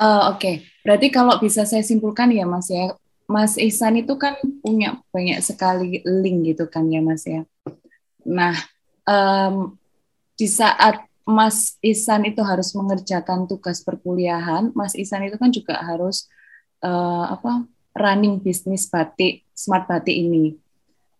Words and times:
Uh, 0.00 0.32
Oke, 0.32 0.40
okay. 0.40 0.54
berarti 0.80 1.12
kalau 1.12 1.36
bisa 1.36 1.68
saya 1.68 1.84
simpulkan 1.84 2.32
ya 2.32 2.48
Mas 2.48 2.72
ya, 2.72 2.96
Mas 3.28 3.60
Ihsan 3.60 4.00
itu 4.00 4.16
kan 4.16 4.40
punya 4.64 4.96
banyak 5.12 5.44
sekali 5.44 6.00
link 6.08 6.56
gitu 6.56 6.64
kan 6.72 6.88
ya 6.88 7.04
Mas 7.04 7.28
ya. 7.28 7.44
Nah, 8.24 8.56
um, 9.04 9.76
di 10.40 10.48
saat 10.48 11.04
Mas 11.28 11.76
Ihsan 11.84 12.24
itu 12.24 12.40
harus 12.40 12.72
mengerjakan 12.72 13.44
tugas 13.44 13.84
perkuliahan, 13.84 14.72
Mas 14.72 14.96
Ihsan 14.96 15.28
itu 15.28 15.36
kan 15.36 15.52
juga 15.52 15.76
harus 15.84 16.32
uh, 16.80 17.36
apa 17.36 17.68
running 17.92 18.40
bisnis 18.40 18.88
batik 18.88 19.44
smart 19.52 19.84
batik 19.84 20.16
ini. 20.16 20.56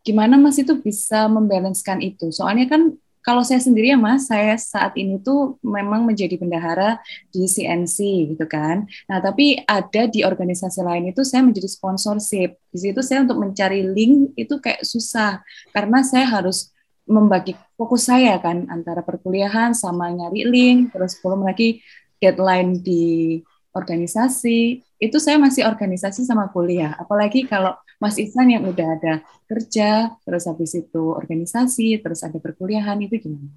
Gimana 0.01 0.41
Mas 0.41 0.57
itu 0.57 0.73
bisa 0.81 1.29
membalancekan 1.29 2.01
itu? 2.01 2.33
Soalnya 2.33 2.65
kan 2.65 2.97
kalau 3.21 3.45
saya 3.45 3.61
sendiri 3.61 3.93
ya 3.93 3.99
Mas, 4.01 4.33
saya 4.33 4.57
saat 4.57 4.97
ini 4.97 5.21
tuh 5.21 5.61
memang 5.61 6.09
menjadi 6.09 6.41
bendahara 6.41 6.97
di 7.29 7.45
CNC 7.45 7.97
gitu 8.33 8.45
kan. 8.49 8.89
Nah, 9.05 9.21
tapi 9.21 9.61
ada 9.69 10.09
di 10.09 10.25
organisasi 10.25 10.81
lain 10.81 11.13
itu 11.13 11.21
saya 11.21 11.45
menjadi 11.45 11.69
sponsorship. 11.69 12.57
Di 12.73 12.79
situ 12.81 13.01
saya 13.05 13.29
untuk 13.29 13.37
mencari 13.45 13.85
link 13.85 14.33
itu 14.41 14.57
kayak 14.57 14.81
susah 14.89 15.45
karena 15.77 16.01
saya 16.01 16.25
harus 16.29 16.73
membagi 17.05 17.59
fokus 17.75 18.07
saya 18.09 18.39
kan 18.39 18.71
antara 18.73 19.05
perkuliahan 19.05 19.77
sama 19.77 20.09
nyari 20.09 20.47
link, 20.49 20.81
terus 20.95 21.19
belum 21.21 21.45
lagi 21.45 21.85
deadline 22.23 22.81
di 22.81 23.41
organisasi. 23.77 24.81
Itu 24.97 25.21
saya 25.21 25.37
masih 25.37 25.69
organisasi 25.69 26.25
sama 26.25 26.49
kuliah. 26.49 26.97
Apalagi 26.97 27.45
kalau 27.45 27.77
Mas 28.01 28.17
Ihsan 28.17 28.49
yang 28.49 28.65
udah 28.65 28.97
ada 28.97 29.15
kerja, 29.45 30.17
terus 30.25 30.49
habis 30.49 30.73
itu 30.73 31.13
organisasi, 31.13 32.01
terus 32.01 32.25
ada 32.25 32.41
perkuliahan, 32.41 32.97
itu 33.05 33.21
gimana? 33.21 33.53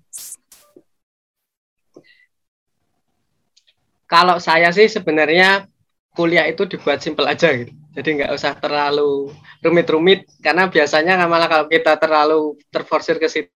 Kalau 4.04 4.38
saya 4.44 4.70
sih 4.76 4.92
sebenarnya 4.92 5.66
kuliah 6.14 6.46
itu 6.46 6.68
dibuat 6.68 7.02
simpel 7.02 7.26
aja 7.26 7.50
gitu. 7.56 7.74
Jadi 7.94 8.10
nggak 8.22 8.32
usah 8.34 8.54
terlalu 8.58 9.32
rumit-rumit 9.62 10.26
karena 10.42 10.70
biasanya 10.70 11.18
malah 11.26 11.50
kalau 11.50 11.66
kita 11.70 11.98
terlalu 11.98 12.58
terforsir 12.70 13.22
ke 13.22 13.30
situ 13.30 13.50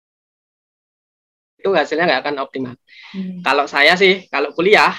itu 1.56 1.72
hasilnya 1.74 2.06
nggak 2.06 2.22
akan 2.22 2.36
optimal. 2.46 2.74
Hmm. 3.16 3.40
Kalau 3.42 3.64
saya 3.66 3.98
sih 3.98 4.28
kalau 4.30 4.52
kuliah 4.54 4.94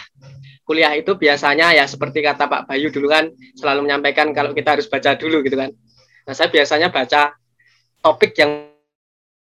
kuliah 0.68 0.92
itu 1.00 1.16
biasanya 1.16 1.72
ya 1.72 1.88
seperti 1.88 2.20
kata 2.20 2.52
Pak 2.52 2.68
Bayu 2.68 2.92
dulu 2.92 3.08
kan 3.08 3.32
selalu 3.56 3.88
menyampaikan 3.88 4.36
kalau 4.36 4.52
kita 4.52 4.76
harus 4.76 4.92
baca 4.92 5.16
dulu 5.16 5.40
gitu 5.48 5.56
kan. 5.56 5.72
Nah, 6.28 6.34
saya 6.36 6.52
biasanya 6.52 6.92
baca 6.92 7.32
topik 8.04 8.36
yang 8.36 8.68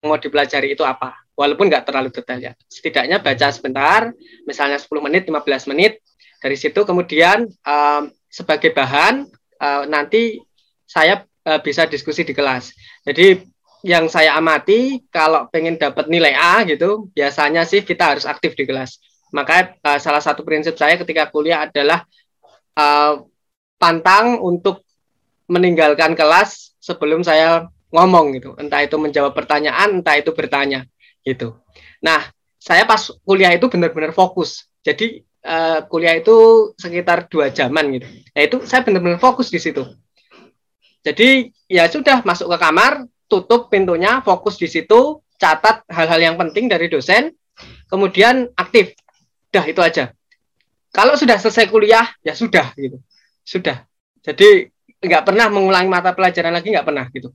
mau 0.08 0.16
dipelajari 0.16 0.72
itu 0.72 0.88
apa. 0.88 1.20
Walaupun 1.36 1.68
nggak 1.68 1.84
terlalu 1.84 2.16
detail 2.16 2.40
ya. 2.40 2.54
Setidaknya 2.72 3.20
baca 3.20 3.48
sebentar, 3.52 4.08
misalnya 4.48 4.80
10 4.80 4.88
menit, 5.04 5.28
15 5.28 5.68
menit. 5.76 6.00
Dari 6.40 6.56
situ 6.56 6.88
kemudian 6.88 7.44
um, 7.68 8.04
sebagai 8.32 8.72
bahan 8.72 9.28
uh, 9.60 9.84
nanti 9.92 10.40
saya 10.88 11.28
uh, 11.44 11.60
bisa 11.60 11.92
diskusi 11.92 12.24
di 12.24 12.32
kelas. 12.32 12.72
Jadi 13.04 13.44
yang 13.84 14.08
saya 14.08 14.40
amati 14.40 15.04
kalau 15.12 15.52
pengen 15.52 15.76
dapat 15.76 16.08
nilai 16.08 16.32
A 16.40 16.64
gitu, 16.64 17.12
biasanya 17.12 17.68
sih 17.68 17.84
kita 17.84 18.16
harus 18.16 18.24
aktif 18.24 18.56
di 18.56 18.64
kelas 18.64 19.11
maka 19.32 19.76
uh, 19.82 20.00
salah 20.00 20.20
satu 20.20 20.44
prinsip 20.44 20.76
saya 20.76 21.00
ketika 21.00 21.32
kuliah 21.32 21.66
adalah 21.66 22.04
uh, 22.76 23.24
pantang 23.80 24.38
untuk 24.44 24.84
meninggalkan 25.48 26.14
kelas 26.16 26.76
sebelum 26.80 27.24
saya 27.24 27.68
ngomong 27.92 28.36
gitu. 28.38 28.56
Entah 28.60 28.84
itu 28.84 28.96
menjawab 28.96 29.36
pertanyaan, 29.36 30.00
entah 30.00 30.16
itu 30.16 30.32
bertanya 30.32 30.88
gitu. 31.24 31.60
Nah, 32.04 32.28
saya 32.62 32.86
pas 32.86 33.10
kuliah 33.26 33.52
itu 33.52 33.68
benar-benar 33.68 34.14
fokus. 34.14 34.70
Jadi 34.86 35.26
uh, 35.46 35.82
kuliah 35.90 36.18
itu 36.18 36.72
sekitar 36.78 37.26
dua 37.28 37.50
jaman 37.50 37.98
gitu. 37.98 38.08
Nah 38.08 38.42
itu 38.42 38.58
saya 38.70 38.86
benar-benar 38.86 39.18
fokus 39.18 39.50
di 39.50 39.58
situ. 39.58 39.82
Jadi 41.02 41.50
ya 41.66 41.90
sudah 41.90 42.22
masuk 42.22 42.46
ke 42.54 42.58
kamar, 42.62 43.10
tutup 43.26 43.74
pintunya, 43.74 44.22
fokus 44.22 44.62
di 44.62 44.70
situ, 44.70 45.18
catat 45.42 45.82
hal-hal 45.90 46.22
yang 46.22 46.36
penting 46.38 46.70
dari 46.70 46.86
dosen, 46.86 47.34
kemudian 47.90 48.54
aktif 48.54 48.94
Dah 49.52 49.66
itu 49.68 49.84
aja. 49.84 50.16
Kalau 50.92 51.16
sudah 51.16 51.40
selesai 51.40 51.68
kuliah 51.68 52.08
ya 52.24 52.32
sudah 52.36 52.72
gitu. 52.76 53.00
Sudah. 53.44 53.84
Jadi 54.24 54.72
nggak 55.02 55.24
pernah 55.28 55.52
mengulangi 55.52 55.90
mata 55.92 56.16
pelajaran 56.16 56.56
lagi 56.56 56.72
nggak 56.72 56.88
pernah 56.88 57.06
gitu. 57.12 57.32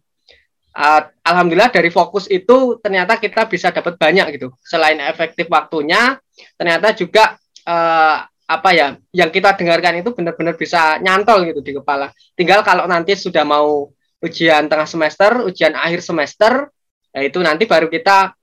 Uh, 0.76 1.08
Alhamdulillah 1.24 1.72
dari 1.72 1.88
fokus 1.88 2.28
itu 2.28 2.76
ternyata 2.84 3.16
kita 3.16 3.48
bisa 3.48 3.72
dapat 3.72 3.96
banyak 3.96 4.36
gitu. 4.36 4.52
Selain 4.60 5.00
efektif 5.00 5.48
waktunya, 5.48 6.20
ternyata 6.60 6.92
juga 6.92 7.40
uh, 7.64 8.28
apa 8.46 8.70
ya 8.70 8.94
yang 9.10 9.32
kita 9.32 9.58
dengarkan 9.58 10.04
itu 10.04 10.12
benar-benar 10.14 10.54
bisa 10.54 11.00
nyantol 11.00 11.48
gitu 11.48 11.64
di 11.64 11.72
kepala. 11.80 12.12
Tinggal 12.36 12.60
kalau 12.60 12.84
nanti 12.84 13.16
sudah 13.16 13.42
mau 13.42 13.88
ujian 14.20 14.68
tengah 14.68 14.86
semester, 14.86 15.42
ujian 15.48 15.72
akhir 15.74 16.04
semester, 16.04 16.68
ya 17.10 17.20
itu 17.24 17.40
nanti 17.40 17.64
baru 17.64 17.88
kita 17.88 18.36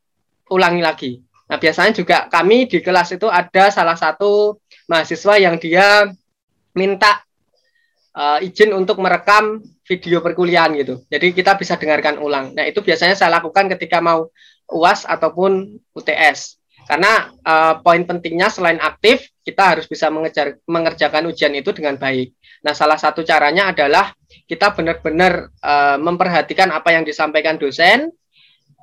ulangi 0.52 0.82
lagi. 0.82 1.12
Nah, 1.54 1.62
biasanya 1.62 1.94
juga 1.94 2.26
kami 2.34 2.66
di 2.66 2.82
kelas 2.82 3.14
itu 3.14 3.30
ada 3.30 3.70
salah 3.70 3.94
satu 3.94 4.58
mahasiswa 4.90 5.38
yang 5.38 5.62
dia 5.62 6.10
minta 6.74 7.22
uh, 8.18 8.42
izin 8.42 8.74
untuk 8.74 8.98
merekam 8.98 9.62
video 9.86 10.18
perkuliahan 10.26 10.74
gitu. 10.82 11.06
Jadi 11.14 11.30
kita 11.30 11.54
bisa 11.54 11.78
dengarkan 11.78 12.18
ulang. 12.18 12.58
Nah, 12.58 12.66
itu 12.66 12.82
biasanya 12.82 13.14
saya 13.14 13.38
lakukan 13.38 13.70
ketika 13.78 14.02
mau 14.02 14.34
UAS 14.66 15.06
ataupun 15.06 15.78
UTS. 15.94 16.58
Karena 16.90 17.30
uh, 17.46 17.86
poin 17.86 18.02
pentingnya 18.02 18.50
selain 18.50 18.82
aktif, 18.82 19.30
kita 19.46 19.78
harus 19.78 19.86
bisa 19.86 20.10
mengejar, 20.10 20.58
mengerjakan 20.66 21.30
ujian 21.30 21.54
itu 21.54 21.70
dengan 21.70 22.02
baik. 22.02 22.34
Nah, 22.66 22.74
salah 22.74 22.98
satu 22.98 23.22
caranya 23.22 23.70
adalah 23.70 24.10
kita 24.50 24.74
benar-benar 24.74 25.54
uh, 25.62 26.02
memperhatikan 26.02 26.74
apa 26.74 26.98
yang 26.98 27.06
disampaikan 27.06 27.62
dosen, 27.62 28.10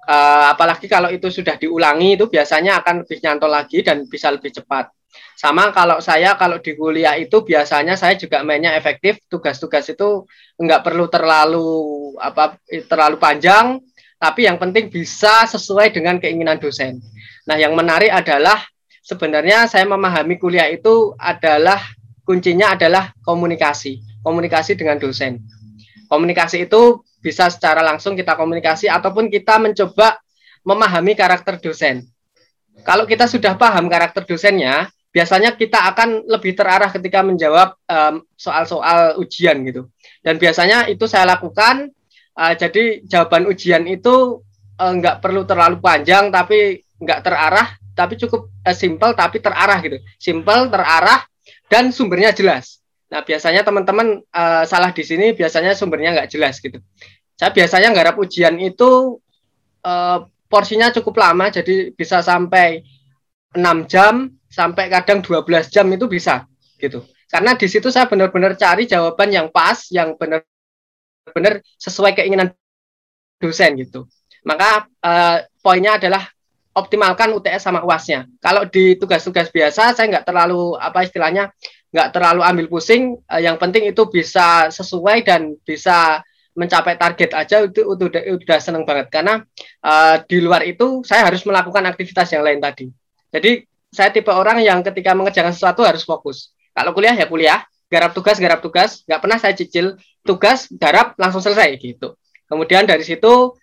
uh, 0.06 0.52
apalagi 0.54 0.86
kalau 0.86 1.08
itu 1.12 1.28
sudah 1.28 1.56
diulangi 1.60 2.16
itu 2.16 2.28
biasanya 2.30 2.80
akan 2.84 3.04
lebih 3.04 3.18
nyantol 3.20 3.50
lagi 3.52 3.84
dan 3.84 4.06
bisa 4.06 4.30
lebih 4.32 4.54
cepat. 4.54 4.92
Sama 5.34 5.72
kalau 5.72 5.98
saya 6.04 6.36
kalau 6.36 6.60
di 6.60 6.76
kuliah 6.76 7.16
itu 7.16 7.42
biasanya 7.42 7.96
saya 7.96 8.14
juga 8.14 8.44
mainnya 8.44 8.76
efektif, 8.76 9.18
tugas-tugas 9.26 9.88
itu 9.90 10.28
enggak 10.60 10.84
perlu 10.84 11.08
terlalu 11.08 11.68
apa 12.20 12.60
terlalu 12.68 13.16
panjang, 13.16 13.80
tapi 14.20 14.44
yang 14.44 14.60
penting 14.60 14.92
bisa 14.92 15.48
sesuai 15.48 15.96
dengan 15.96 16.20
keinginan 16.20 16.60
dosen. 16.60 17.00
Nah, 17.48 17.56
yang 17.56 17.72
menarik 17.72 18.12
adalah 18.12 18.60
sebenarnya 19.00 19.64
saya 19.64 19.88
memahami 19.88 20.36
kuliah 20.36 20.68
itu 20.68 21.16
adalah 21.16 21.80
kuncinya 22.28 22.76
adalah 22.76 23.10
komunikasi, 23.24 24.04
komunikasi 24.20 24.76
dengan 24.76 25.00
dosen. 25.00 25.40
Komunikasi 26.06 26.68
itu 26.68 27.00
bisa 27.20 27.52
secara 27.52 27.84
langsung 27.84 28.16
kita 28.16 28.34
komunikasi 28.34 28.88
ataupun 28.88 29.28
kita 29.28 29.60
mencoba 29.60 30.16
memahami 30.64 31.12
karakter 31.16 31.60
dosen. 31.60 32.04
Kalau 32.80 33.04
kita 33.04 33.28
sudah 33.28 33.60
paham 33.60 33.92
karakter 33.92 34.24
dosennya, 34.24 34.88
biasanya 35.12 35.52
kita 35.58 35.90
akan 35.92 36.24
lebih 36.24 36.56
terarah 36.56 36.88
ketika 36.88 37.20
menjawab 37.20 37.76
soal-soal 38.38 39.18
um, 39.18 39.22
ujian 39.22 39.60
gitu. 39.68 39.90
Dan 40.24 40.40
biasanya 40.40 40.88
itu 40.88 41.04
saya 41.04 41.28
lakukan. 41.28 41.92
Uh, 42.32 42.56
jadi 42.56 43.04
jawaban 43.04 43.44
ujian 43.50 43.84
itu 43.84 44.40
uh, 44.80 44.92
nggak 44.96 45.20
perlu 45.20 45.44
terlalu 45.44 45.82
panjang, 45.82 46.32
tapi 46.32 46.80
nggak 46.96 47.20
terarah, 47.20 47.68
tapi 47.92 48.16
cukup 48.16 48.48
uh, 48.64 48.76
simple 48.76 49.12
tapi 49.12 49.44
terarah 49.44 49.76
gitu. 49.84 50.00
Simple, 50.16 50.72
terarah, 50.72 51.20
dan 51.68 51.92
sumbernya 51.92 52.32
jelas. 52.32 52.79
Nah, 53.10 53.26
biasanya 53.26 53.66
teman-teman 53.66 54.22
uh, 54.30 54.62
salah 54.62 54.94
di 54.94 55.02
sini 55.02 55.34
biasanya 55.34 55.74
sumbernya 55.74 56.14
nggak 56.14 56.30
jelas 56.30 56.62
gitu. 56.62 56.78
Saya 57.34 57.50
biasanya 57.50 57.90
nggarap 57.90 58.16
ujian 58.22 58.54
itu 58.62 59.18
uh, 59.82 60.18
porsinya 60.46 60.94
cukup 60.94 61.18
lama, 61.18 61.50
jadi 61.50 61.90
bisa 61.90 62.22
sampai 62.22 62.86
6 63.54 63.90
jam, 63.90 64.30
sampai 64.46 64.86
kadang 64.86 65.22
12 65.26 65.74
jam 65.74 65.86
itu 65.90 66.06
bisa 66.06 66.46
gitu. 66.78 67.02
Karena 67.26 67.54
di 67.54 67.66
situ 67.66 67.90
saya 67.90 68.06
benar-benar 68.06 68.54
cari 68.54 68.86
jawaban 68.86 69.30
yang 69.30 69.50
pas, 69.50 69.90
yang 69.90 70.14
benar-benar 70.14 71.62
sesuai 71.78 72.14
keinginan 72.14 72.54
dosen 73.42 73.78
gitu. 73.78 74.06
Maka 74.46 74.86
uh, 75.02 75.38
poinnya 75.62 75.98
adalah 75.98 76.26
optimalkan 76.80 77.36
UTS 77.36 77.68
sama 77.68 77.84
UASnya. 77.84 78.24
Kalau 78.40 78.64
di 78.64 78.96
tugas-tugas 78.96 79.52
biasa 79.52 79.92
saya 79.92 80.06
nggak 80.08 80.24
terlalu 80.24 80.74
apa 80.80 81.04
istilahnya 81.04 81.52
nggak 81.92 82.08
terlalu 82.16 82.40
ambil 82.42 82.66
pusing. 82.72 83.20
Uh, 83.28 83.42
yang 83.42 83.60
penting 83.60 83.86
itu 83.86 84.02
bisa 84.08 84.72
sesuai 84.72 85.26
dan 85.26 85.54
bisa 85.62 86.24
mencapai 86.56 86.98
target 86.98 87.30
aja 87.36 87.62
itu, 87.62 87.86
itu 87.86 88.04
udah, 88.10 88.22
udah 88.40 88.58
seneng 88.58 88.82
banget. 88.88 89.12
Karena 89.12 89.44
uh, 89.84 90.16
di 90.24 90.42
luar 90.42 90.66
itu 90.66 91.04
saya 91.06 91.28
harus 91.28 91.44
melakukan 91.44 91.84
aktivitas 91.86 92.32
yang 92.32 92.42
lain 92.42 92.58
tadi. 92.58 92.90
Jadi 93.30 93.62
saya 93.90 94.10
tipe 94.14 94.30
orang 94.30 94.62
yang 94.62 94.82
ketika 94.86 95.14
mengerjakan 95.14 95.54
sesuatu 95.54 95.82
harus 95.82 96.02
fokus. 96.06 96.54
Kalau 96.74 96.94
kuliah 96.94 97.14
ya 97.14 97.26
kuliah. 97.26 97.60
Garap 97.90 98.14
tugas 98.14 98.38
garap 98.38 98.62
tugas. 98.62 99.02
Nggak 99.02 99.20
pernah 99.20 99.38
saya 99.42 99.54
cicil. 99.58 99.98
Tugas 100.22 100.70
garap 100.70 101.18
langsung 101.18 101.42
selesai 101.42 101.74
gitu. 101.74 102.14
Kemudian 102.46 102.86
dari 102.86 103.02
situ 103.02 103.54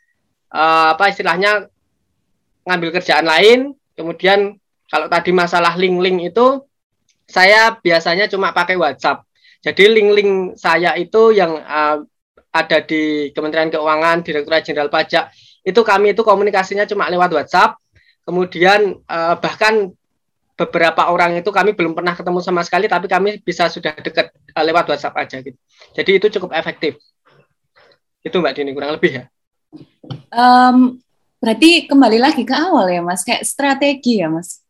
uh, 0.52 0.88
apa 0.96 1.12
istilahnya 1.12 1.72
ngambil 2.68 3.00
kerjaan 3.00 3.24
lain 3.24 3.72
kemudian 3.96 4.60
kalau 4.88 5.08
tadi 5.12 5.32
masalah 5.36 5.76
link-link 5.76 6.32
itu 6.32 6.64
saya 7.28 7.76
biasanya 7.76 8.32
cuma 8.32 8.56
pakai 8.56 8.80
WhatsApp. 8.80 9.28
Jadi 9.60 9.84
link-link 9.92 10.56
saya 10.56 10.96
itu 10.96 11.36
yang 11.36 11.60
uh, 11.60 12.08
ada 12.56 12.80
di 12.82 13.36
Kementerian 13.36 13.68
Keuangan, 13.68 14.24
Direktorat 14.24 14.64
Jenderal 14.64 14.88
Pajak, 14.88 15.30
itu 15.68 15.82
kami 15.84 16.16
itu 16.16 16.24
komunikasinya 16.24 16.88
cuma 16.88 17.12
lewat 17.12 17.36
WhatsApp. 17.36 17.76
Kemudian 18.24 18.96
uh, 19.04 19.36
bahkan 19.44 19.92
beberapa 20.58 21.12
orang 21.12 21.38
itu 21.38 21.52
kami 21.52 21.76
belum 21.76 21.94
pernah 21.94 22.16
ketemu 22.16 22.40
sama 22.40 22.64
sekali, 22.64 22.88
tapi 22.88 23.12
kami 23.12 23.44
bisa 23.44 23.68
sudah 23.68 23.92
dekat 24.00 24.32
uh, 24.56 24.64
lewat 24.64 24.88
WhatsApp 24.88 25.20
aja 25.20 25.44
gitu. 25.44 25.60
Jadi 25.92 26.12
itu 26.16 26.28
cukup 26.40 26.56
efektif. 26.56 26.96
Itu 28.24 28.40
Mbak 28.40 28.54
Dini 28.56 28.72
kurang 28.72 28.96
lebih 28.96 29.12
ya. 29.20 29.24
Um, 30.32 31.04
berarti 31.38 31.86
kembali 31.86 32.18
lagi 32.18 32.44
ke 32.44 32.56
awal 32.56 32.90
ya 32.90 33.02
Mas, 33.02 33.22
kayak 33.22 33.46
strategi 33.46 34.22
ya 34.22 34.30
Mas 34.30 34.68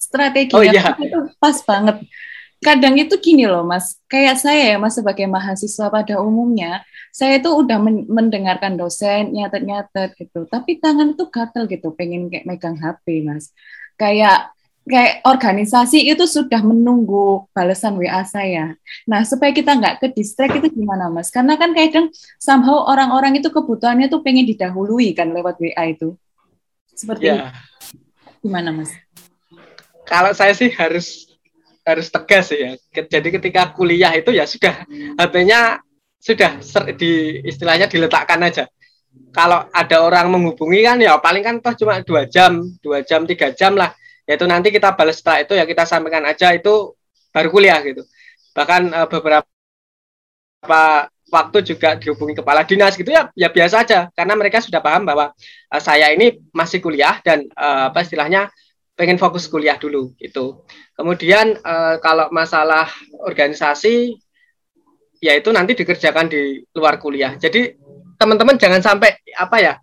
strategi 0.00 0.56
oh, 0.56 0.64
iya. 0.64 0.96
itu 0.96 1.18
pas 1.36 1.60
banget. 1.62 2.02
Kadang 2.60 2.92
itu 3.00 3.16
gini 3.20 3.48
loh 3.48 3.64
Mas, 3.64 3.96
kayak 4.04 4.36
saya 4.36 4.74
ya 4.74 4.76
Mas 4.76 4.96
sebagai 4.96 5.24
mahasiswa 5.28 5.86
pada 5.88 6.20
umumnya, 6.20 6.84
saya 7.08 7.40
itu 7.40 7.48
udah 7.48 7.78
men 7.80 8.04
mendengarkan 8.04 8.76
dosen 8.76 9.32
nyatet-nyatet 9.32 10.12
gitu, 10.16 10.44
tapi 10.44 10.76
tangan 10.76 11.16
itu 11.16 11.24
gatel 11.32 11.64
gitu, 11.68 11.92
pengen 11.96 12.28
kayak 12.28 12.44
megang 12.44 12.76
HP 12.76 13.24
Mas. 13.24 13.52
Kayak 13.96 14.52
kayak 14.88 15.22
organisasi 15.28 16.08
itu 16.08 16.24
sudah 16.24 16.62
menunggu 16.64 17.46
balasan 17.52 17.98
WA 18.00 18.24
saya. 18.24 18.74
Nah, 19.04 19.22
supaya 19.26 19.52
kita 19.52 19.76
nggak 19.76 20.00
ke 20.00 20.06
distract 20.16 20.60
itu 20.60 20.82
gimana, 20.82 21.12
Mas? 21.12 21.28
Karena 21.28 21.58
kan 21.60 21.76
kadang 21.76 22.08
somehow 22.40 22.88
orang-orang 22.88 23.38
itu 23.38 23.52
kebutuhannya 23.52 24.08
tuh 24.08 24.24
pengen 24.24 24.48
didahului 24.48 25.12
kan 25.12 25.30
lewat 25.30 25.60
WA 25.60 25.84
itu. 25.92 26.16
Seperti 26.96 27.32
yeah. 27.32 27.52
gimana, 28.40 28.72
Mas? 28.72 28.92
kalau 30.10 30.34
saya 30.34 30.50
sih 30.58 30.74
harus 30.74 31.30
harus 31.86 32.10
tegas 32.10 32.50
ya. 32.50 32.74
Jadi 32.90 33.28
ketika 33.38 33.70
kuliah 33.70 34.10
itu 34.18 34.34
ya 34.34 34.42
sudah 34.42 34.82
HP-nya 35.14 35.78
sudah 36.18 36.58
di 36.98 37.40
istilahnya 37.46 37.86
diletakkan 37.86 38.42
aja. 38.42 38.66
Kalau 39.30 39.70
ada 39.70 39.96
orang 40.02 40.26
menghubungi 40.34 40.82
kan 40.82 40.98
ya 40.98 41.14
paling 41.22 41.46
kan 41.46 41.62
toh 41.62 41.74
cuma 41.78 42.02
dua 42.02 42.26
jam, 42.26 42.66
dua 42.82 43.06
jam, 43.06 43.22
tiga 43.22 43.54
jam 43.54 43.78
lah. 43.78 43.94
Yaitu 44.30 44.46
nanti 44.46 44.70
kita 44.70 44.94
balas 44.94 45.18
setelah 45.18 45.42
itu 45.42 45.58
ya 45.58 45.66
kita 45.66 45.82
sampaikan 45.82 46.22
aja 46.22 46.54
itu 46.54 46.94
baru 47.34 47.50
kuliah 47.50 47.82
gitu. 47.82 48.06
Bahkan 48.54 48.82
uh, 48.94 49.08
beberapa 49.10 49.42
waktu 51.30 51.58
juga 51.66 51.98
dihubungi 51.98 52.38
kepala 52.38 52.62
dinas 52.62 52.94
gitu 52.94 53.10
ya 53.10 53.30
ya 53.34 53.50
biasa 53.50 53.86
aja 53.86 53.98
karena 54.14 54.34
mereka 54.38 54.62
sudah 54.62 54.78
paham 54.78 55.02
bahwa 55.06 55.34
uh, 55.70 55.82
saya 55.82 56.14
ini 56.14 56.38
masih 56.54 56.78
kuliah 56.78 57.18
dan 57.26 57.46
uh, 57.58 57.90
apa 57.90 58.06
istilahnya 58.06 58.50
pengen 58.94 59.18
fokus 59.18 59.50
kuliah 59.50 59.80
dulu 59.80 60.14
itu. 60.22 60.62
Kemudian 60.94 61.58
uh, 61.64 61.98
kalau 61.98 62.30
masalah 62.30 62.86
organisasi 63.24 64.14
ya 65.24 65.32
itu 65.32 65.48
nanti 65.50 65.72
dikerjakan 65.74 66.28
di 66.28 66.62
luar 66.76 67.02
kuliah. 67.02 67.34
Jadi 67.40 67.74
teman-teman 68.20 68.60
jangan 68.60 68.84
sampai 68.84 69.16
apa 69.34 69.56
ya? 69.58 69.74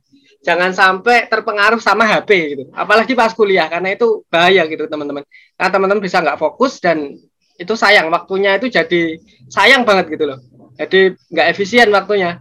Jangan 0.46 0.72
sampai 0.72 1.28
terpengaruh 1.28 1.82
sama 1.82 2.06
HP 2.06 2.30
gitu. 2.56 2.64
Apalagi 2.72 3.18
pas 3.18 3.34
kuliah 3.34 3.68
karena 3.68 3.94
itu 3.94 4.24
bahaya 4.32 4.64
gitu 4.70 4.86
teman-teman. 4.86 5.26
Karena 5.58 5.72
teman-teman 5.74 6.04
bisa 6.04 6.22
nggak 6.24 6.40
fokus 6.40 6.78
dan 6.80 7.18
itu 7.58 7.74
sayang 7.74 8.14
waktunya 8.14 8.56
itu 8.56 8.70
jadi 8.70 9.18
sayang 9.50 9.82
banget 9.84 10.14
gitu 10.14 10.30
loh. 10.30 10.40
Jadi 10.78 11.18
nggak 11.34 11.48
efisien 11.52 11.90
waktunya. 11.90 12.40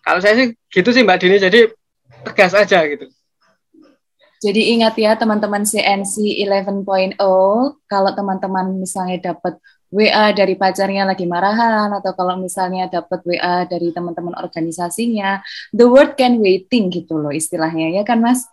Kalau 0.00 0.20
saya 0.24 0.34
sih 0.40 0.46
gitu 0.72 0.88
sih 0.90 1.04
Mbak 1.04 1.18
Dini. 1.20 1.36
Jadi 1.36 1.60
tegas 2.24 2.56
aja 2.56 2.80
gitu. 2.88 3.06
Jadi 4.36 4.76
ingat 4.76 4.94
ya 5.00 5.16
teman-teman 5.16 5.64
CNC 5.64 6.44
11.0, 6.44 7.16
kalau 7.88 8.10
teman-teman 8.12 8.76
misalnya 8.76 9.32
dapat 9.32 9.56
WA 9.96 10.36
dari 10.36 10.60
pacarnya 10.60 11.08
lagi 11.08 11.24
marahan 11.24 11.88
atau 11.96 12.12
kalau 12.12 12.36
misalnya 12.36 12.84
dapat 12.92 13.24
WA 13.24 13.64
dari 13.64 13.96
teman-teman 13.96 14.36
organisasinya, 14.36 15.40
the 15.72 15.88
word 15.88 16.20
can 16.20 16.36
waiting 16.36 16.92
gitu 16.92 17.16
loh 17.16 17.32
istilahnya 17.32 17.96
ya 17.96 18.04
kan 18.04 18.20
Mas. 18.20 18.44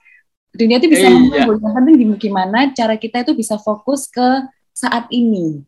Dunia 0.54 0.78
itu 0.78 0.88
bisa 0.88 1.10
iya. 1.10 1.50
yang 1.50 1.74
penting 1.74 2.14
gimana 2.16 2.72
cara 2.72 2.96
kita 2.96 3.26
itu 3.26 3.34
bisa 3.36 3.60
fokus 3.60 4.08
ke 4.08 4.48
saat 4.72 5.12
ini. 5.12 5.66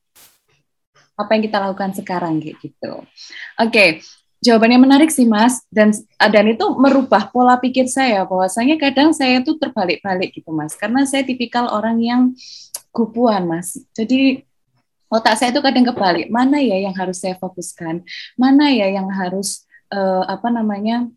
Apa 1.19 1.35
yang 1.35 1.43
kita 1.49 1.57
lakukan 1.57 1.91
sekarang 1.97 2.37
gitu. 2.39 2.61
Oke, 2.71 3.03
okay 3.57 3.89
jawabannya 4.45 4.77
menarik 4.77 5.09
sih 5.09 5.25
Mas 5.25 5.65
dan 5.73 5.89
dan 6.21 6.45
itu 6.45 6.65
merubah 6.77 7.33
pola 7.33 7.57
pikir 7.57 7.89
saya 7.89 8.29
bahwasanya 8.29 8.77
kadang 8.77 9.09
saya 9.09 9.41
tuh 9.41 9.57
terbalik-balik 9.57 10.37
gitu 10.37 10.53
Mas 10.53 10.77
karena 10.77 11.01
saya 11.09 11.25
tipikal 11.25 11.65
orang 11.73 11.97
yang 11.97 12.21
kupuan 12.93 13.49
Mas 13.49 13.81
jadi 13.97 14.45
otak 15.15 15.39
saya 15.39 15.49
itu 15.55 15.63
kadang 15.63 15.87
kebalik. 15.87 16.27
Mana 16.27 16.59
ya 16.59 16.77
yang 16.83 16.95
harus 16.95 17.23
saya 17.23 17.39
fokuskan? 17.39 18.03
Mana 18.35 18.69
ya 18.69 18.91
yang 18.91 19.07
harus 19.07 19.63
uh, 19.89 20.27
apa 20.27 20.51
namanya 20.51 21.07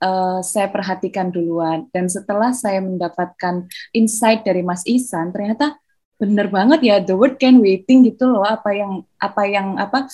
uh, 0.00 0.40
saya 0.40 0.72
perhatikan 0.72 1.28
duluan? 1.28 1.86
Dan 1.92 2.08
setelah 2.08 2.56
saya 2.56 2.80
mendapatkan 2.80 3.68
insight 3.92 4.42
dari 4.42 4.64
Mas 4.64 4.82
Isan 4.88 5.30
ternyata 5.30 5.76
bener 6.16 6.46
banget 6.46 6.86
ya 6.86 6.96
the 7.02 7.18
word 7.18 7.36
can 7.36 7.60
waiting 7.60 8.08
gitu 8.08 8.26
loh. 8.32 8.42
Apa 8.42 8.72
yang 8.72 9.04
apa 9.20 9.42
yang 9.44 9.76
apa 9.76 10.08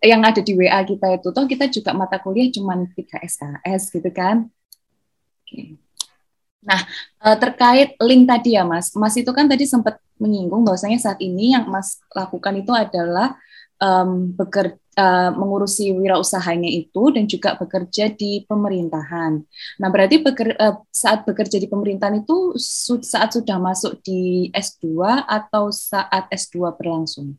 yang 0.00 0.22
ada 0.22 0.38
di 0.38 0.54
WA 0.54 0.80
kita 0.86 1.18
itu. 1.18 1.28
Toh 1.34 1.44
kita 1.50 1.66
juga 1.66 1.90
mata 1.92 2.16
kuliah 2.22 2.48
cuma 2.54 2.78
3 2.78 2.94
SKS 3.26 3.82
gitu 3.90 4.10
kan 4.14 4.48
Nah, 6.64 6.80
eh, 7.24 7.36
terkait 7.36 7.88
link 8.00 8.24
tadi 8.24 8.56
ya 8.56 8.64
Mas, 8.64 8.92
Mas 8.96 9.14
itu 9.20 9.30
kan 9.36 9.46
tadi 9.46 9.68
sempat 9.68 10.00
menyinggung 10.16 10.64
bahwasanya 10.64 10.98
saat 11.00 11.20
ini 11.20 11.52
yang 11.52 11.68
Mas 11.68 12.00
lakukan 12.16 12.54
itu 12.56 12.72
adalah 12.72 13.36
um, 13.82 14.32
beker, 14.32 14.80
uh, 14.96 15.30
mengurusi 15.34 15.92
wirausahanya 15.92 16.70
itu 16.70 17.12
dan 17.12 17.28
juga 17.28 17.58
bekerja 17.58 18.08
di 18.14 18.42
pemerintahan. 18.48 19.42
Nah, 19.80 19.88
berarti 19.92 20.22
beker, 20.24 20.56
uh, 20.56 20.80
saat 20.88 21.28
bekerja 21.28 21.60
di 21.60 21.68
pemerintahan 21.68 22.24
itu 22.24 22.56
saat 23.04 23.34
sudah 23.34 23.58
masuk 23.60 24.00
di 24.00 24.48
S2 24.54 25.24
atau 25.28 25.68
saat 25.74 26.30
S2 26.32 26.72
berlangsung? 26.74 27.36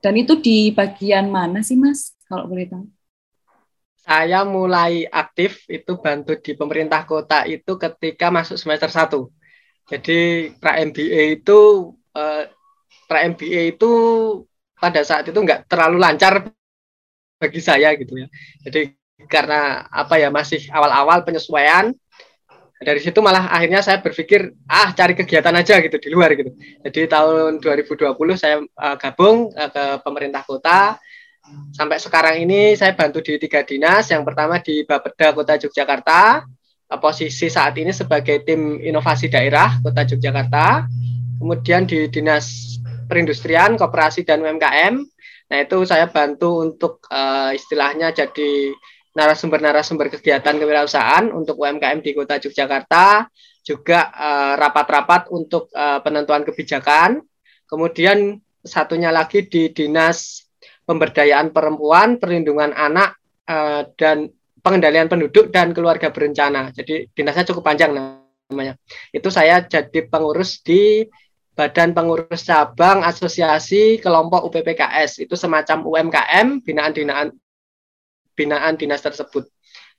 Dan 0.00 0.14
itu 0.22 0.38
di 0.38 0.70
bagian 0.70 1.28
mana 1.32 1.60
sih, 1.66 1.74
Mas? 1.74 2.14
Kalau 2.28 2.46
boleh 2.46 2.68
tahu. 2.68 2.95
Saya 4.06 4.46
mulai 4.46 5.02
aktif 5.10 5.66
itu 5.66 5.98
bantu 5.98 6.38
di 6.38 6.54
pemerintah 6.54 7.02
kota 7.02 7.42
itu 7.42 7.74
ketika 7.74 8.30
masuk 8.30 8.54
semester 8.54 8.86
1. 8.86 9.26
Jadi 9.90 10.50
pra 10.62 10.78
MBA 10.78 11.42
itu 11.42 11.58
eh, 12.14 12.46
pra 13.10 13.26
MBA 13.26 13.74
itu 13.74 13.90
pada 14.78 15.02
saat 15.02 15.26
itu 15.26 15.34
nggak 15.34 15.66
terlalu 15.66 15.98
lancar 15.98 16.46
bagi 17.42 17.58
saya 17.58 17.98
gitu 17.98 18.14
ya. 18.14 18.28
Jadi 18.62 18.94
karena 19.26 19.88
apa 19.90 20.22
ya 20.22 20.28
masih 20.30 20.70
awal-awal 20.70 21.26
penyesuaian 21.26 21.90
dari 22.76 23.00
situ 23.00 23.24
malah 23.24 23.48
akhirnya 23.48 23.80
saya 23.80 24.04
berpikir 24.04 24.52
ah 24.68 24.92
cari 24.92 25.16
kegiatan 25.16 25.54
aja 25.56 25.80
gitu 25.80 25.96
di 25.96 26.08
luar 26.12 26.36
gitu. 26.36 26.52
Jadi 26.84 27.00
tahun 27.08 27.58
2020 27.64 28.12
saya 28.36 28.60
uh, 28.60 28.96
gabung 29.00 29.48
uh, 29.50 29.70
ke 29.72 29.84
pemerintah 30.04 30.44
kota. 30.44 31.00
Sampai 31.76 32.00
sekarang 32.00 32.40
ini 32.40 32.72
saya 32.74 32.96
bantu 32.96 33.20
di 33.20 33.36
tiga 33.36 33.62
dinas. 33.62 34.08
Yang 34.08 34.22
pertama 34.26 34.58
di 34.62 34.82
Bapeda 34.82 35.36
Kota 35.36 35.54
Yogyakarta. 35.60 36.44
Posisi 36.86 37.50
saat 37.50 37.74
ini 37.82 37.90
sebagai 37.90 38.46
tim 38.46 38.78
inovasi 38.78 39.26
daerah 39.26 39.76
Kota 39.82 40.06
Yogyakarta. 40.06 40.86
Kemudian 41.36 41.84
di 41.84 42.08
Dinas 42.08 42.78
perindustrian, 43.06 43.76
koperasi 43.76 44.24
dan 44.24 44.40
UMKM. 44.40 44.94
Nah, 45.46 45.58
itu 45.62 45.78
saya 45.86 46.10
bantu 46.10 46.64
untuk 46.64 47.06
uh, 47.12 47.54
istilahnya 47.54 48.10
jadi 48.10 48.74
narasumber-narasumber 49.16 50.12
kegiatan 50.12 50.56
kewirausahaan 50.60 51.32
untuk 51.32 51.56
UMKM 51.56 52.04
di 52.04 52.12
Kota 52.12 52.36
Yogyakarta, 52.36 53.24
juga 53.66 54.12
eh, 54.12 54.54
rapat-rapat 54.60 55.26
uh, 55.26 55.34
untuk 55.34 55.72
uh, 55.74 55.98
penentuan 56.04 56.46
kebijakan. 56.46 57.18
Kemudian 57.66 58.38
satunya 58.62 59.10
lagi 59.10 59.48
di 59.48 59.72
Dinas 59.74 60.45
Pemberdayaan 60.86 61.50
Perempuan, 61.50 62.22
Perlindungan 62.22 62.70
Anak, 62.70 63.18
uh, 63.50 63.90
dan 63.98 64.30
Pengendalian 64.62 65.10
Penduduk 65.10 65.50
dan 65.50 65.74
Keluarga 65.74 66.10
Berencana. 66.10 66.70
Jadi 66.70 67.10
dinasnya 67.10 67.46
cukup 67.50 67.66
panjang 67.66 67.94
namanya. 67.94 68.78
Itu 69.10 69.30
saya 69.30 69.62
jadi 69.66 70.06
pengurus 70.06 70.62
di 70.62 71.06
Badan 71.56 71.96
Pengurus 71.96 72.44
Cabang 72.44 73.00
Asosiasi 73.00 73.96
Kelompok 73.96 74.44
UPPKS 74.52 75.24
itu 75.24 75.34
semacam 75.40 75.88
UMKM 75.88 76.60
binaan-binaan 76.60 77.32
binaan 78.36 78.74
dinas 78.76 79.00
tersebut. 79.00 79.48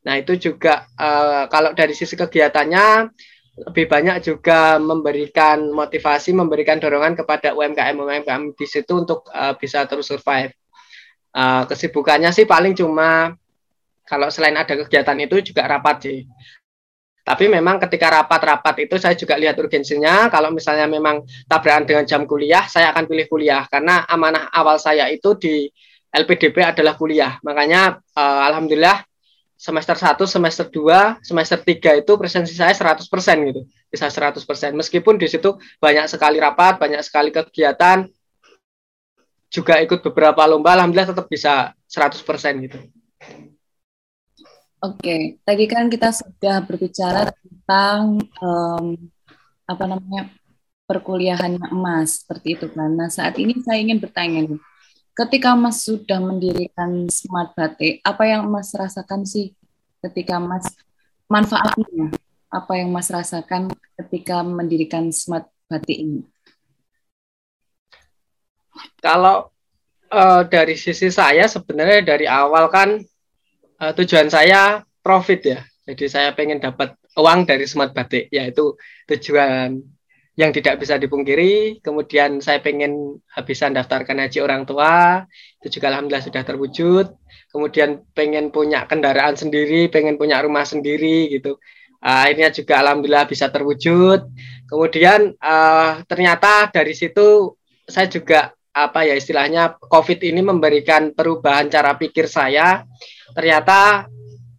Nah 0.06 0.22
itu 0.22 0.38
juga 0.38 0.86
uh, 0.94 1.50
kalau 1.50 1.74
dari 1.74 1.98
sisi 1.98 2.14
kegiatannya 2.14 3.10
lebih 3.58 3.90
banyak 3.90 4.22
juga 4.22 4.78
memberikan 4.78 5.74
motivasi, 5.74 6.30
memberikan 6.38 6.78
dorongan 6.78 7.18
kepada 7.18 7.58
UMKM 7.58 7.98
UMKM 7.98 8.54
di 8.54 8.68
situ 8.70 8.94
untuk 8.94 9.26
uh, 9.34 9.58
bisa 9.58 9.90
terus 9.90 10.06
survive. 10.06 10.54
Uh, 11.32 11.64
kesibukannya 11.70 12.34
sih 12.34 12.50
paling 12.50 12.74
cuma 12.74 13.38
kalau 14.08 14.32
selain 14.32 14.56
ada 14.56 14.74
kegiatan 14.74 15.18
itu 15.20 15.52
juga 15.52 15.68
rapat 15.68 16.08
sih. 16.08 16.20
Tapi 17.28 17.52
memang 17.52 17.76
ketika 17.84 18.08
rapat-rapat 18.24 18.88
itu 18.88 18.96
saya 18.96 19.12
juga 19.20 19.36
lihat 19.36 19.60
urgensinya. 19.60 20.32
Kalau 20.32 20.48
misalnya 20.56 20.88
memang 20.88 21.28
tabrakan 21.44 21.84
dengan 21.84 22.08
jam 22.08 22.24
kuliah, 22.24 22.64
saya 22.72 22.96
akan 22.96 23.04
pilih 23.04 23.28
kuliah 23.28 23.68
karena 23.68 24.08
amanah 24.08 24.48
awal 24.56 24.80
saya 24.80 25.12
itu 25.12 25.36
di 25.36 25.68
LPDP 26.08 26.64
adalah 26.64 26.96
kuliah. 26.96 27.36
Makanya 27.44 28.00
uh, 28.16 28.42
alhamdulillah 28.48 29.04
semester 29.60 30.00
1, 30.00 30.16
semester 30.24 30.66
2, 30.72 31.20
semester 31.20 31.60
3 31.60 32.00
itu 32.06 32.14
presensi 32.16 32.56
saya 32.56 32.72
100% 32.72 33.04
gitu. 33.52 33.68
Bisa 33.92 34.08
100%. 34.08 34.40
Meskipun 34.80 35.20
di 35.20 35.28
situ 35.28 35.60
banyak 35.84 36.08
sekali 36.08 36.40
rapat, 36.40 36.80
banyak 36.80 37.04
sekali 37.04 37.36
kegiatan, 37.36 38.08
juga 39.48 39.80
ikut 39.80 40.00
beberapa 40.12 40.44
lomba, 40.44 40.76
alhamdulillah 40.76 41.16
tetap 41.16 41.28
bisa 41.32 41.72
100% 41.88 42.68
gitu. 42.68 42.80
Oke, 44.78 45.42
tadi 45.42 45.66
kan 45.66 45.90
kita 45.90 46.14
sudah 46.14 46.62
berbicara 46.62 47.34
tentang 47.42 48.22
um, 48.38 48.94
apa 49.66 49.84
namanya 49.90 50.30
perkuliahan 50.86 51.58
emas 51.74 52.24
seperti 52.24 52.56
itu 52.56 52.70
kan. 52.70 52.94
Nah 52.94 53.10
saat 53.10 53.36
ini 53.42 53.58
saya 53.66 53.82
ingin 53.82 53.98
bertanya 53.98 54.46
nih, 54.46 54.62
ketika 55.18 55.58
Mas 55.58 55.82
sudah 55.82 56.22
mendirikan 56.22 57.10
Smart 57.10 57.58
Batik, 57.58 58.06
apa 58.06 58.24
yang 58.30 58.46
Mas 58.48 58.70
rasakan 58.72 59.26
sih 59.26 59.58
ketika 60.06 60.38
Mas 60.38 60.70
manfaatnya? 61.26 62.14
Apa 62.48 62.80
yang 62.80 62.94
Mas 62.94 63.12
rasakan 63.12 63.74
ketika 64.00 64.46
mendirikan 64.46 65.10
Smart 65.10 65.50
Batik 65.66 65.98
ini? 66.00 66.22
Kalau 69.02 69.50
uh, 70.12 70.42
dari 70.48 70.76
sisi 70.80 71.12
saya 71.12 71.48
sebenarnya 71.48 72.16
dari 72.16 72.26
awal 72.28 72.72
kan 72.72 73.00
uh, 73.82 73.94
tujuan 73.96 74.32
saya 74.32 74.84
profit 75.04 75.42
ya. 75.44 75.60
Jadi 75.88 76.06
saya 76.12 76.30
pengen 76.36 76.60
dapat 76.60 77.00
uang 77.16 77.48
dari 77.48 77.64
Smart 77.64 77.96
Batik, 77.96 78.28
yaitu 78.28 78.76
tujuan 79.08 79.80
yang 80.38 80.52
tidak 80.52 80.84
bisa 80.84 81.00
dipungkiri. 81.00 81.80
Kemudian 81.80 82.44
saya 82.44 82.60
pengen 82.60 83.24
bisa 83.48 83.72
daftarkan 83.72 84.20
haji 84.20 84.44
orang 84.44 84.68
tua, 84.68 85.24
itu 85.64 85.80
juga 85.80 85.96
alhamdulillah 85.96 86.28
sudah 86.28 86.44
terwujud. 86.44 87.08
Kemudian 87.48 88.04
pengen 88.12 88.52
punya 88.52 88.84
kendaraan 88.84 89.40
sendiri, 89.40 89.88
pengen 89.88 90.20
punya 90.20 90.44
rumah 90.44 90.68
sendiri 90.68 91.32
gitu. 91.32 91.56
Uh, 91.98 92.30
akhirnya 92.30 92.54
juga 92.54 92.84
alhamdulillah 92.84 93.26
bisa 93.26 93.48
terwujud. 93.48 94.28
Kemudian 94.68 95.34
uh, 95.40 96.04
ternyata 96.04 96.68
dari 96.70 96.92
situ 96.92 97.56
saya 97.88 98.12
juga 98.12 98.52
apa 98.78 99.10
ya 99.10 99.18
istilahnya 99.18 99.82
COVID 99.82 100.22
ini 100.22 100.46
memberikan 100.46 101.10
perubahan 101.18 101.66
cara 101.74 101.98
pikir 101.98 102.30
saya. 102.30 102.86
Ternyata 103.34 104.06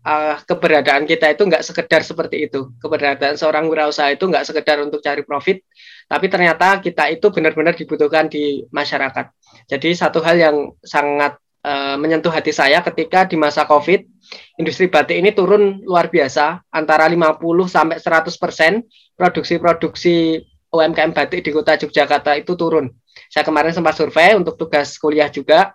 uh, 0.03 0.37
keberadaan 0.43 1.07
kita 1.07 1.31
itu 1.31 1.47
nggak 1.47 1.63
sekedar 1.63 2.03
seperti 2.03 2.51
itu. 2.51 2.75
Keberadaan 2.83 3.39
seorang 3.39 3.71
wirausaha 3.71 4.11
itu 4.11 4.27
nggak 4.27 4.45
sekedar 4.49 4.83
untuk 4.83 4.99
cari 4.99 5.23
profit, 5.23 5.63
tapi 6.11 6.27
ternyata 6.27 6.83
kita 6.83 7.07
itu 7.13 7.31
benar-benar 7.31 7.79
dibutuhkan 7.79 8.27
di 8.27 8.67
masyarakat. 8.75 9.31
Jadi 9.69 9.95
satu 9.95 10.19
hal 10.25 10.37
yang 10.37 10.57
sangat 10.81 11.39
uh, 11.63 11.97
menyentuh 12.01 12.33
hati 12.33 12.51
saya 12.51 12.81
ketika 12.83 13.29
di 13.29 13.37
masa 13.37 13.69
COVID, 13.69 14.01
industri 14.59 14.89
batik 14.89 15.17
ini 15.21 15.31
turun 15.31 15.85
luar 15.85 16.09
biasa, 16.09 16.65
antara 16.73 17.07
50 17.07 17.39
sampai 17.69 17.97
100 18.01 18.35
persen 18.43 18.73
produksi-produksi 19.15 20.45
UMKM 20.69 21.17
batik 21.17 21.41
di 21.41 21.51
kota 21.51 21.81
Yogyakarta 21.81 22.37
itu 22.37 22.53
turun. 22.53 22.93
Saya 23.39 23.47
kemarin 23.47 23.71
sempat 23.71 23.95
survei 23.95 24.35
untuk 24.35 24.59
tugas 24.59 24.99
kuliah 24.99 25.31
juga. 25.31 25.71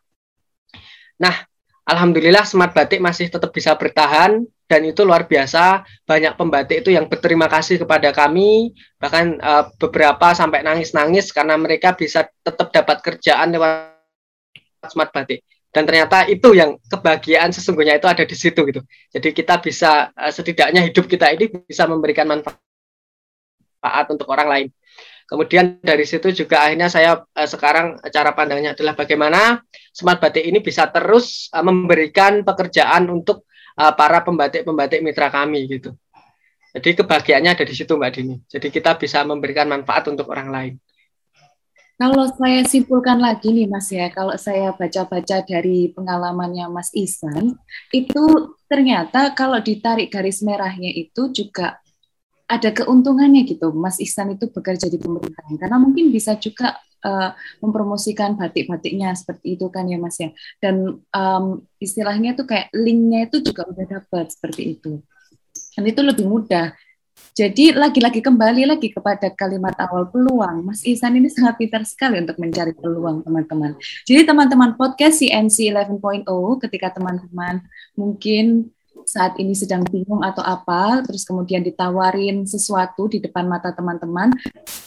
Nah, 1.15 1.47
alhamdulillah 1.87 2.43
Smart 2.43 2.75
Batik 2.75 2.99
masih 2.99 3.31
tetap 3.31 3.55
bisa 3.55 3.71
bertahan 3.79 4.43
dan 4.67 4.81
itu 4.83 5.07
luar 5.07 5.23
biasa. 5.23 5.87
Banyak 6.03 6.35
pembatik 6.35 6.83
itu 6.83 6.91
yang 6.91 7.07
berterima 7.07 7.47
kasih 7.47 7.79
kepada 7.79 8.11
kami, 8.11 8.75
bahkan 8.99 9.39
uh, 9.39 9.71
beberapa 9.79 10.35
sampai 10.35 10.59
nangis-nangis 10.59 11.31
karena 11.31 11.55
mereka 11.55 11.95
bisa 11.95 12.27
tetap 12.43 12.67
dapat 12.75 12.99
kerjaan 12.99 13.55
lewat 13.55 13.95
Smart 14.91 15.15
Batik. 15.15 15.47
Dan 15.71 15.87
ternyata 15.87 16.27
itu 16.27 16.51
yang 16.51 16.75
kebahagiaan 16.91 17.55
sesungguhnya 17.55 17.95
itu 17.95 18.11
ada 18.11 18.27
di 18.27 18.35
situ 18.35 18.59
gitu. 18.67 18.83
Jadi 19.07 19.31
kita 19.31 19.63
bisa 19.63 20.11
uh, 20.11 20.35
setidaknya 20.35 20.83
hidup 20.83 21.07
kita 21.07 21.31
ini 21.31 21.47
bisa 21.63 21.87
memberikan 21.87 22.27
manfaat 22.27 22.59
untuk 24.11 24.27
orang 24.27 24.51
lain. 24.51 24.67
Kemudian 25.23 25.79
dari 25.79 26.03
situ 26.03 26.29
juga 26.35 26.67
akhirnya 26.67 26.91
saya 26.91 27.23
uh, 27.23 27.47
sekarang 27.47 27.97
cara 28.11 28.31
pandangnya 28.35 28.75
adalah 28.75 28.93
bagaimana 28.93 29.63
smart 29.95 30.19
batik 30.19 30.43
ini 30.43 30.59
bisa 30.59 30.91
terus 30.91 31.47
uh, 31.55 31.63
memberikan 31.63 32.43
pekerjaan 32.43 33.07
untuk 33.09 33.47
uh, 33.79 33.93
para 33.95 34.21
pembatik-pembatik 34.21 34.99
mitra 34.99 35.31
kami 35.31 35.65
gitu. 35.71 35.95
Jadi 36.73 36.89
kebahagiaannya 36.97 37.53
ada 37.53 37.65
di 37.69 37.75
situ 37.77 37.93
Mbak 37.93 38.11
Dini. 38.17 38.35
Jadi 38.49 38.67
kita 38.73 38.97
bisa 38.97 39.21
memberikan 39.21 39.69
manfaat 39.69 40.09
untuk 40.09 40.25
orang 40.33 40.49
lain. 40.49 40.73
Kalau 41.93 42.25
saya 42.33 42.65
simpulkan 42.65 43.21
lagi 43.21 43.53
nih 43.53 43.69
Mas 43.69 43.93
ya, 43.93 44.09
kalau 44.09 44.33
saya 44.33 44.73
baca-baca 44.73 45.45
dari 45.45 45.93
pengalamannya 45.93 46.65
Mas 46.73 46.89
Isan, 46.97 47.53
itu 47.93 48.25
ternyata 48.65 49.29
kalau 49.37 49.61
ditarik 49.61 50.09
garis 50.09 50.41
merahnya 50.41 50.89
itu 50.89 51.29
juga 51.29 51.77
ada 52.47 52.69
keuntungannya 52.75 53.47
gitu. 53.47 53.71
Mas 53.71 53.97
Ihsan 54.03 54.35
itu 54.35 54.51
bekerja 54.51 54.91
di 54.91 54.99
pemerintahan 54.99 55.55
karena 55.57 55.77
mungkin 55.79 56.11
bisa 56.11 56.35
juga 56.37 56.75
uh, 57.03 57.31
mempromosikan 57.59 58.35
batik-batiknya 58.39 59.13
seperti 59.13 59.59
itu 59.59 59.67
kan 59.71 59.87
ya 59.87 59.97
Mas 59.99 60.17
ya. 60.19 60.31
Dan 60.59 61.03
um, 61.13 61.45
istilahnya 61.79 62.35
tuh 62.35 62.47
kayak 62.47 62.71
linknya 62.75 63.27
itu 63.27 63.43
juga 63.43 63.67
udah 63.67 63.85
dapat 63.85 64.31
seperti 64.31 64.79
itu. 64.79 64.99
Dan 65.73 65.83
itu 65.89 66.01
lebih 66.01 66.25
mudah. 66.25 66.73
Jadi 67.33 67.73
lagi-lagi 67.73 68.21
kembali 68.21 68.69
lagi 68.69 68.93
kepada 68.93 69.33
kalimat 69.33 69.73
awal 69.81 70.09
peluang. 70.09 70.69
Mas 70.69 70.85
Ihsan 70.85 71.17
ini 71.17 71.33
sangat 71.33 71.57
pintar 71.57 71.81
sekali 71.85 72.21
untuk 72.21 72.37
mencari 72.37 72.77
peluang 72.77 73.25
teman-teman. 73.25 73.73
Jadi 74.05 74.21
teman-teman 74.25 74.77
podcast 74.77 75.21
CNC 75.21 75.73
11.0 75.73 76.29
ketika 76.61 76.93
teman-teman 76.93 77.65
mungkin 77.97 78.69
saat 79.05 79.37
ini 79.39 79.53
sedang 79.53 79.83
bingung 79.87 80.21
atau 80.21 80.41
apa, 80.41 81.03
terus 81.05 81.23
kemudian 81.27 81.63
ditawarin 81.63 82.47
sesuatu 82.47 83.07
di 83.07 83.23
depan 83.23 83.47
mata 83.47 83.71
teman-teman, 83.75 84.33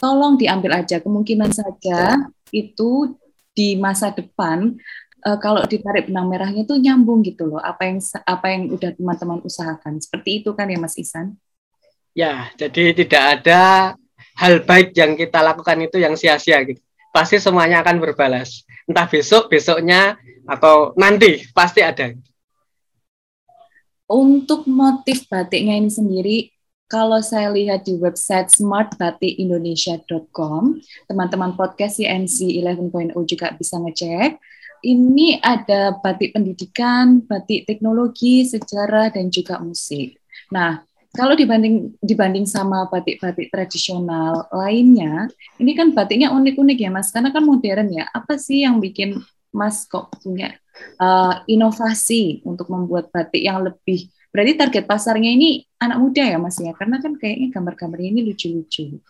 tolong 0.01 0.35
diambil 0.35 0.83
aja. 0.83 0.99
Kemungkinan 0.99 1.51
saja 1.51 2.29
itu 2.53 3.17
di 3.57 3.73
masa 3.77 4.13
depan 4.13 4.77
uh, 5.25 5.37
kalau 5.41 5.65
ditarik 5.65 6.07
benang 6.07 6.29
merahnya 6.29 6.63
itu 6.63 6.77
nyambung 6.77 7.25
gitu 7.25 7.49
loh. 7.49 7.61
Apa 7.61 7.89
yang 7.89 7.97
apa 8.23 8.47
yang 8.53 8.61
udah 8.71 8.91
teman-teman 8.93 9.39
usahakan. 9.43 9.99
Seperti 9.99 10.43
itu 10.43 10.53
kan 10.53 10.69
ya 10.69 10.77
Mas 10.77 10.95
Isan? 10.95 11.35
Ya, 12.17 12.49
jadi 12.57 12.97
tidak 12.97 13.23
ada 13.41 13.93
hal 14.37 14.65
baik 14.65 14.93
yang 14.97 15.13
kita 15.13 15.41
lakukan 15.41 15.77
itu 15.85 16.01
yang 16.01 16.17
sia-sia 16.17 16.61
gitu. 16.65 16.81
Pasti 17.13 17.37
semuanya 17.41 17.81
akan 17.85 18.01
berbalas. 18.01 18.65
Entah 18.89 19.05
besok, 19.09 19.49
besoknya, 19.49 20.17
atau 20.47 20.95
nanti 20.95 21.43
pasti 21.51 21.83
ada. 21.83 22.13
Untuk 24.07 24.63
motif 24.71 25.27
batiknya 25.27 25.75
ini 25.75 25.91
sendiri, 25.91 26.47
kalau 26.87 27.19
saya 27.19 27.51
lihat 27.51 27.83
di 27.83 27.99
website 27.99 28.47
smartbatikindonesia.com, 28.55 30.79
teman-teman 31.11 31.59
podcast 31.59 31.99
CNC 31.99 32.63
11.0 32.63 33.11
juga 33.27 33.51
bisa 33.51 33.75
ngecek. 33.75 34.39
Ini 34.87 35.43
ada 35.43 35.99
batik 35.99 36.39
pendidikan, 36.39 37.19
batik 37.19 37.67
teknologi, 37.67 38.47
sejarah, 38.47 39.11
dan 39.11 39.27
juga 39.27 39.59
musik. 39.59 40.15
Nah, 40.55 40.79
kalau 41.11 41.35
dibanding 41.35 41.99
dibanding 41.99 42.47
sama 42.47 42.87
batik-batik 42.87 43.51
tradisional 43.51 44.47
lainnya, 44.55 45.27
ini 45.59 45.75
kan 45.75 45.91
batiknya 45.91 46.31
unik-unik 46.31 46.79
ya 46.79 46.87
Mas, 46.93 47.11
karena 47.11 47.35
kan 47.35 47.43
modern 47.43 47.91
ya. 47.91 48.07
Apa 48.15 48.39
sih 48.39 48.63
yang 48.63 48.79
bikin 48.79 49.19
Mas 49.51 49.83
kok 49.83 50.15
punya 50.23 50.55
uh, 50.99 51.43
inovasi 51.45 52.41
untuk 52.43 52.69
membuat 52.71 53.09
batik 53.13 53.41
yang 53.41 53.63
lebih 53.63 54.09
berarti 54.27 54.53
target 54.53 54.83
pasarnya 54.85 55.33
ini 55.33 55.65
anak 55.81 55.97
muda 55.97 56.21
ya 56.21 56.37
Mas 56.37 56.59
ya 56.59 56.75
karena 56.75 57.01
kan 57.01 57.15
kayaknya 57.17 57.47
gambar-gambarnya 57.53 58.09
ini 58.13 58.21
lucu-lucu. 58.27 59.01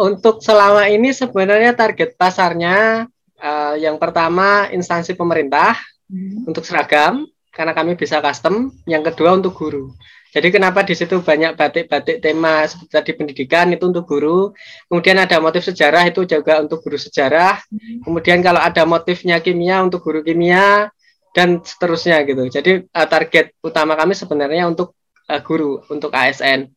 Untuk 0.00 0.40
selama 0.40 0.88
ini 0.88 1.12
sebenarnya 1.12 1.76
target 1.76 2.16
pasarnya 2.16 3.04
uh, 3.36 3.74
yang 3.76 4.00
pertama 4.00 4.72
instansi 4.72 5.12
pemerintah 5.12 5.76
hmm. 6.08 6.48
untuk 6.48 6.64
seragam 6.64 7.28
karena 7.50 7.76
kami 7.76 7.98
bisa 7.98 8.22
custom, 8.22 8.72
yang 8.86 9.02
kedua 9.02 9.36
untuk 9.36 9.52
guru. 9.52 9.92
Jadi 10.30 10.48
kenapa 10.54 10.86
di 10.86 10.94
situ 10.94 11.18
banyak 11.18 11.58
batik-batik 11.58 12.22
tema 12.22 12.62
seperti 12.62 12.92
tadi 12.94 13.10
pendidikan 13.18 13.66
itu 13.74 13.84
untuk 13.90 14.06
guru. 14.06 14.54
Kemudian 14.86 15.18
ada 15.18 15.42
motif 15.42 15.66
sejarah 15.66 16.06
itu 16.06 16.22
juga 16.22 16.62
untuk 16.62 16.86
guru 16.86 16.94
sejarah. 16.94 17.58
Kemudian 18.06 18.38
kalau 18.38 18.62
ada 18.62 18.86
motifnya 18.86 19.42
kimia 19.42 19.82
untuk 19.82 20.06
guru 20.06 20.22
kimia 20.22 20.90
dan 21.34 21.58
seterusnya 21.62 22.22
gitu. 22.26 22.46
Jadi 22.46 22.86
uh, 22.90 23.06
target 23.10 23.58
utama 23.62 23.98
kami 23.98 24.14
sebenarnya 24.14 24.70
untuk 24.70 24.94
uh, 25.26 25.40
guru, 25.42 25.82
untuk 25.90 26.14
ASN. 26.14 26.70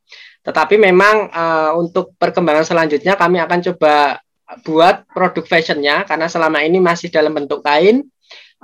Tetapi 0.43 0.75
memang 0.75 1.29
uh, 1.29 1.72
untuk 1.77 2.17
perkembangan 2.17 2.65
selanjutnya 2.67 3.15
kami 3.15 3.38
akan 3.38 3.60
coba 3.72 4.19
buat 4.62 5.07
produk 5.10 5.45
fashionnya 5.48 6.05
karena 6.05 6.29
selama 6.29 6.62
ini 6.62 6.77
masih 6.77 7.10
dalam 7.10 7.33
bentuk 7.33 7.65
kain 7.65 8.05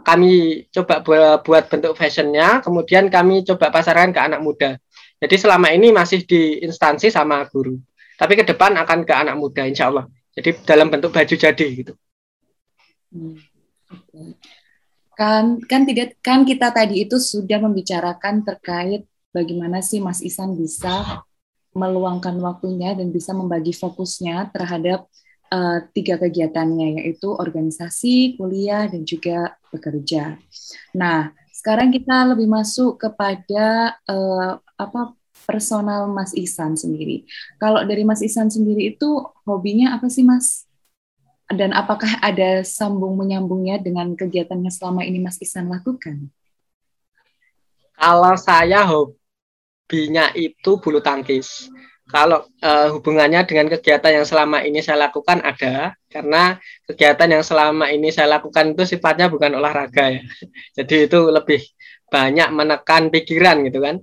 kami 0.02 0.66
coba 0.72 1.02
buat 1.40 1.64
bentuk 1.68 1.94
fashionnya, 1.96 2.64
kemudian 2.64 3.08
kami 3.08 3.46
coba 3.46 3.70
pasarkan 3.70 4.12
ke 4.16 4.20
anak 4.20 4.42
muda. 4.44 4.80
Jadi 5.20 5.36
selama 5.36 5.70
ini 5.76 5.92
masih 5.92 6.24
di 6.24 6.64
instansi 6.64 7.12
sama 7.12 7.44
guru, 7.52 7.76
tapi 8.16 8.40
ke 8.40 8.44
depan 8.48 8.76
akan 8.80 9.04
ke 9.04 9.14
anak 9.14 9.36
muda, 9.36 9.68
insya 9.68 9.92
Allah. 9.92 10.08
Jadi 10.36 10.64
dalam 10.64 10.88
bentuk 10.88 11.12
baju 11.12 11.36
jadi 11.36 11.68
gitu. 11.76 11.94
Hmm. 13.12 13.36
Kan 15.20 15.60
kan 15.68 15.84
tidak 15.84 16.16
kan 16.24 16.48
kita 16.48 16.72
tadi 16.72 17.04
itu 17.04 17.20
sudah 17.20 17.60
membicarakan 17.60 18.48
terkait 18.48 19.04
bagaimana 19.36 19.84
sih 19.84 20.00
Mas 20.00 20.24
Isan 20.24 20.56
bisa 20.56 21.26
meluangkan 21.76 22.40
waktunya 22.40 22.96
dan 22.96 23.12
bisa 23.12 23.36
membagi 23.36 23.76
fokusnya 23.76 24.56
terhadap 24.56 25.06
uh, 25.52 25.84
tiga 25.92 26.16
kegiatannya 26.18 27.04
yaitu 27.04 27.30
organisasi, 27.30 28.40
kuliah 28.40 28.88
dan 28.88 29.04
juga 29.06 29.59
bekerja. 29.74 30.38
Nah, 30.94 31.32
sekarang 31.54 31.90
kita 31.90 32.30
lebih 32.34 32.48
masuk 32.50 33.00
kepada 33.00 33.98
uh, 34.08 34.60
apa 34.80 35.14
personal 35.48 36.10
Mas 36.12 36.36
Isan 36.38 36.78
sendiri. 36.78 37.26
Kalau 37.58 37.82
dari 37.84 38.06
Mas 38.06 38.22
Isan 38.22 38.54
sendiri 38.54 38.94
itu 38.94 39.24
hobinya 39.48 39.98
apa 39.98 40.08
sih 40.12 40.22
Mas? 40.22 40.70
Dan 41.50 41.74
apakah 41.74 42.22
ada 42.22 42.62
sambung 42.62 43.18
menyambungnya 43.18 43.82
dengan 43.82 44.14
kegiatan 44.14 44.62
yang 44.62 44.70
selama 44.74 45.02
ini 45.02 45.18
Mas 45.18 45.42
Isan 45.42 45.66
lakukan? 45.66 46.30
Kalau 47.98 48.38
saya 48.38 48.86
hobi 48.86 49.20
hobinya 49.90 50.30
itu 50.38 50.78
bulu 50.78 51.02
tangkis. 51.02 51.66
Kalau 52.10 52.42
uh, 52.42 52.88
hubungannya 52.90 53.46
dengan 53.46 53.70
kegiatan 53.70 54.10
yang 54.10 54.26
selama 54.26 54.66
ini 54.66 54.82
saya 54.82 55.06
lakukan 55.06 55.46
ada, 55.46 55.94
karena 56.10 56.58
kegiatan 56.90 57.30
yang 57.38 57.44
selama 57.46 57.86
ini 57.94 58.10
saya 58.10 58.42
lakukan 58.42 58.74
itu 58.74 58.98
sifatnya 58.98 59.30
bukan 59.30 59.54
olahraga 59.54 60.18
ya. 60.18 60.24
Jadi 60.82 61.06
itu 61.06 61.20
lebih 61.30 61.62
banyak 62.10 62.50
menekan 62.50 63.14
pikiran 63.14 63.62
gitu 63.70 63.86
kan. 63.86 64.02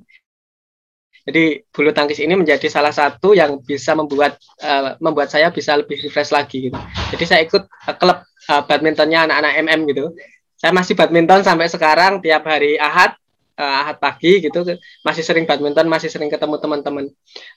Jadi 1.26 1.66
bulu 1.74 1.90
tangkis 1.90 2.22
ini 2.22 2.38
menjadi 2.38 2.70
salah 2.70 2.94
satu 2.94 3.34
yang 3.34 3.58
bisa 3.58 3.98
membuat 3.98 4.38
uh, 4.62 4.94
membuat 5.02 5.26
saya 5.26 5.50
bisa 5.50 5.74
lebih 5.74 5.98
refresh 6.06 6.30
lagi 6.30 6.70
gitu. 6.70 6.78
Jadi 7.10 7.24
saya 7.26 7.42
ikut 7.42 7.66
uh, 7.66 7.94
klub 7.98 8.22
uh, 8.22 8.62
badmintonnya 8.62 9.26
anak-anak 9.26 9.52
MM 9.66 9.80
gitu. 9.90 10.14
Saya 10.54 10.70
masih 10.70 10.94
badminton 10.94 11.42
sampai 11.42 11.66
sekarang 11.66 12.22
tiap 12.22 12.46
hari 12.46 12.78
Ahad 12.78 13.18
uh, 13.58 13.76
ahad 13.84 13.96
pagi 13.98 14.44
gitu 14.44 14.62
masih 15.02 15.24
sering 15.24 15.48
badminton 15.48 15.88
masih 15.88 16.12
sering 16.12 16.28
ketemu 16.28 16.56
teman-teman 16.60 17.04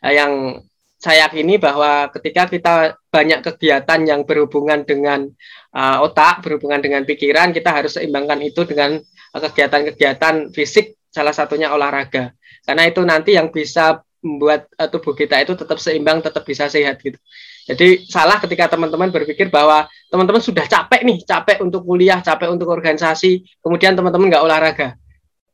uh, 0.04 0.14
yang 0.14 0.64
saya 1.00 1.32
yakini 1.32 1.56
bahwa 1.56 2.12
ketika 2.12 2.52
kita 2.52 2.76
banyak 3.08 3.40
kegiatan 3.40 4.00
yang 4.04 4.28
berhubungan 4.28 4.84
dengan 4.84 5.32
uh, 5.72 6.04
otak, 6.04 6.44
berhubungan 6.44 6.84
dengan 6.84 7.08
pikiran, 7.08 7.56
kita 7.56 7.72
harus 7.72 7.96
seimbangkan 7.96 8.44
itu 8.44 8.68
dengan 8.68 9.00
kegiatan-kegiatan 9.32 10.52
fisik, 10.52 11.00
salah 11.08 11.32
satunya 11.32 11.72
olahraga. 11.72 12.36
Karena 12.68 12.84
itu 12.84 13.00
nanti 13.08 13.40
yang 13.40 13.48
bisa 13.48 14.04
membuat 14.20 14.68
uh, 14.76 14.92
tubuh 14.92 15.16
kita 15.16 15.40
itu 15.40 15.56
tetap 15.56 15.80
seimbang, 15.80 16.20
tetap 16.20 16.44
bisa 16.44 16.68
sehat 16.68 17.00
gitu. 17.00 17.16
Jadi 17.64 18.04
salah 18.12 18.36
ketika 18.44 18.76
teman-teman 18.76 19.08
berpikir 19.08 19.48
bahwa 19.48 19.88
teman-teman 20.12 20.44
sudah 20.44 20.68
capek 20.68 21.08
nih, 21.08 21.24
capek 21.24 21.64
untuk 21.64 21.88
kuliah, 21.88 22.20
capek 22.20 22.52
untuk 22.52 22.68
organisasi, 22.68 23.64
kemudian 23.64 23.96
teman-teman 23.96 24.28
nggak 24.36 24.44
olahraga 24.44 24.99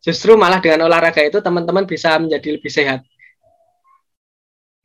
justru 0.05 0.37
malah 0.37 0.61
dengan 0.61 0.85
olahraga 0.85 1.25
itu 1.25 1.41
teman-teman 1.41 1.89
bisa 1.89 2.13
menjadi 2.21 2.53
lebih 2.53 2.69
sehat. 2.69 3.01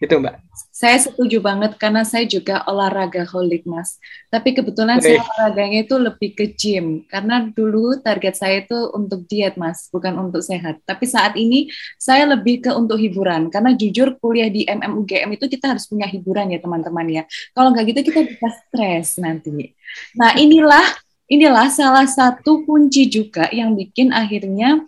Gitu, 0.01 0.17
Mbak. 0.17 0.41
Saya 0.73 0.97
setuju 0.97 1.45
banget 1.45 1.77
karena 1.77 2.09
saya 2.09 2.25
juga 2.25 2.65
olahraga 2.65 3.21
holik, 3.29 3.69
Mas. 3.69 4.01
Tapi 4.33 4.57
kebetulan 4.57 4.97
Oke. 4.97 5.13
saya 5.13 5.21
olahraganya 5.21 5.85
itu 5.85 6.01
lebih 6.01 6.31
ke 6.33 6.57
gym 6.57 7.05
karena 7.05 7.45
dulu 7.53 8.01
target 8.01 8.33
saya 8.41 8.65
itu 8.65 8.89
untuk 8.97 9.29
diet, 9.29 9.61
Mas, 9.61 9.93
bukan 9.93 10.17
untuk 10.17 10.41
sehat. 10.41 10.81
Tapi 10.89 11.05
saat 11.05 11.37
ini 11.37 11.69
saya 12.01 12.25
lebih 12.25 12.65
ke 12.65 12.73
untuk 12.73 12.97
hiburan 12.97 13.53
karena 13.53 13.77
jujur 13.77 14.17
kuliah 14.25 14.49
di 14.49 14.65
MMUGM 14.65 15.37
itu 15.37 15.53
kita 15.53 15.77
harus 15.77 15.85
punya 15.85 16.09
hiburan 16.09 16.49
ya, 16.49 16.65
teman-teman 16.65 17.05
ya. 17.13 17.23
Kalau 17.53 17.69
nggak 17.69 17.93
gitu 17.93 18.01
kita 18.09 18.25
bisa 18.25 18.49
stres 18.57 19.21
nanti. 19.21 19.77
Nah, 20.17 20.33
inilah 20.41 20.97
inilah 21.29 21.69
salah 21.69 22.09
satu 22.09 22.65
kunci 22.65 23.05
juga 23.05 23.53
yang 23.53 23.77
bikin 23.77 24.17
akhirnya 24.17 24.81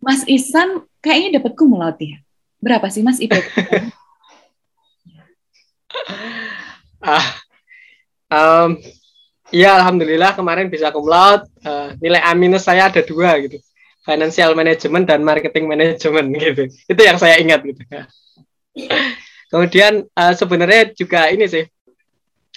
Mas 0.00 0.24
Isan 0.24 0.88
kayaknya 1.04 1.38
dapat 1.38 1.52
kumlaut 1.54 2.00
ya. 2.00 2.18
Berapa 2.60 2.88
sih 2.88 3.04
Mas 3.04 3.20
IPK? 3.20 3.44
ah, 7.04 7.26
um, 8.32 8.80
ya 9.52 9.76
alhamdulillah 9.76 10.32
kemarin 10.32 10.72
bisa 10.72 10.88
kumlaut. 10.88 11.44
Uh, 11.60 11.92
nilai 12.00 12.24
A 12.24 12.32
minus 12.32 12.64
saya 12.64 12.88
ada 12.88 13.04
dua 13.04 13.36
gitu. 13.44 13.60
Financial 14.00 14.56
management 14.56 15.04
dan 15.04 15.20
marketing 15.20 15.68
management 15.68 16.28
gitu. 16.44 16.64
Itu 16.88 17.00
yang 17.04 17.20
saya 17.20 17.36
ingat 17.36 17.60
gitu. 17.60 17.84
Kemudian 19.52 20.08
uh, 20.16 20.32
sebenarnya 20.32 20.96
juga 20.96 21.28
ini 21.28 21.44
sih 21.44 21.64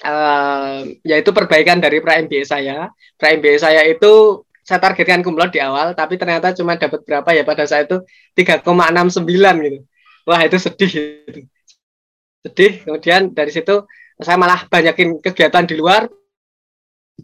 uh, 0.06 0.88
yaitu 1.04 1.30
perbaikan 1.36 1.84
dari 1.84 2.00
pra 2.00 2.22
MBA 2.24 2.48
saya. 2.48 2.88
Pra 3.20 3.36
MBA 3.36 3.60
saya 3.60 3.84
itu 3.88 4.44
saya 4.64 4.80
targetkan 4.80 5.20
kumlot 5.20 5.52
di 5.52 5.60
awal, 5.60 5.92
tapi 5.92 6.16
ternyata 6.16 6.56
cuma 6.56 6.80
dapat 6.80 7.04
berapa 7.04 7.30
ya 7.36 7.44
pada 7.44 7.68
saat 7.68 7.92
itu 7.92 8.00
3,69 8.40 9.28
gitu. 9.68 9.80
Wah 10.24 10.40
itu 10.40 10.58
sedih 10.58 10.92
gitu. 11.28 11.40
Sedih. 12.48 12.74
Kemudian 12.88 13.36
dari 13.36 13.52
situ 13.52 13.84
saya 14.16 14.40
malah 14.40 14.64
banyakin 14.72 15.20
kegiatan 15.20 15.68
di 15.68 15.76
luar, 15.76 16.08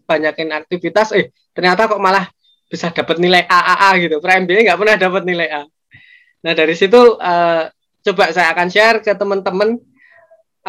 banyakin 0.04 0.52
aktivitas. 0.52 1.15
Eh 1.15 1.32
ternyata 1.56 1.88
kok 1.88 2.04
malah 2.04 2.28
bisa 2.67 2.91
dapat 2.91 3.17
nilai 3.23 3.47
AAA 3.47 3.89
gitu. 4.04 4.15
Pra 4.19 4.36
MBA 4.36 4.67
nggak 4.67 4.80
pernah 4.80 4.95
dapat 4.99 5.23
nilai 5.23 5.47
A. 5.47 5.63
Nah 6.43 6.54
dari 6.54 6.75
situ 6.75 7.15
uh, 7.15 7.63
coba 8.04 8.23
saya 8.36 8.52
akan 8.52 8.67
share 8.67 8.99
ke 8.99 9.15
teman-teman 9.15 9.80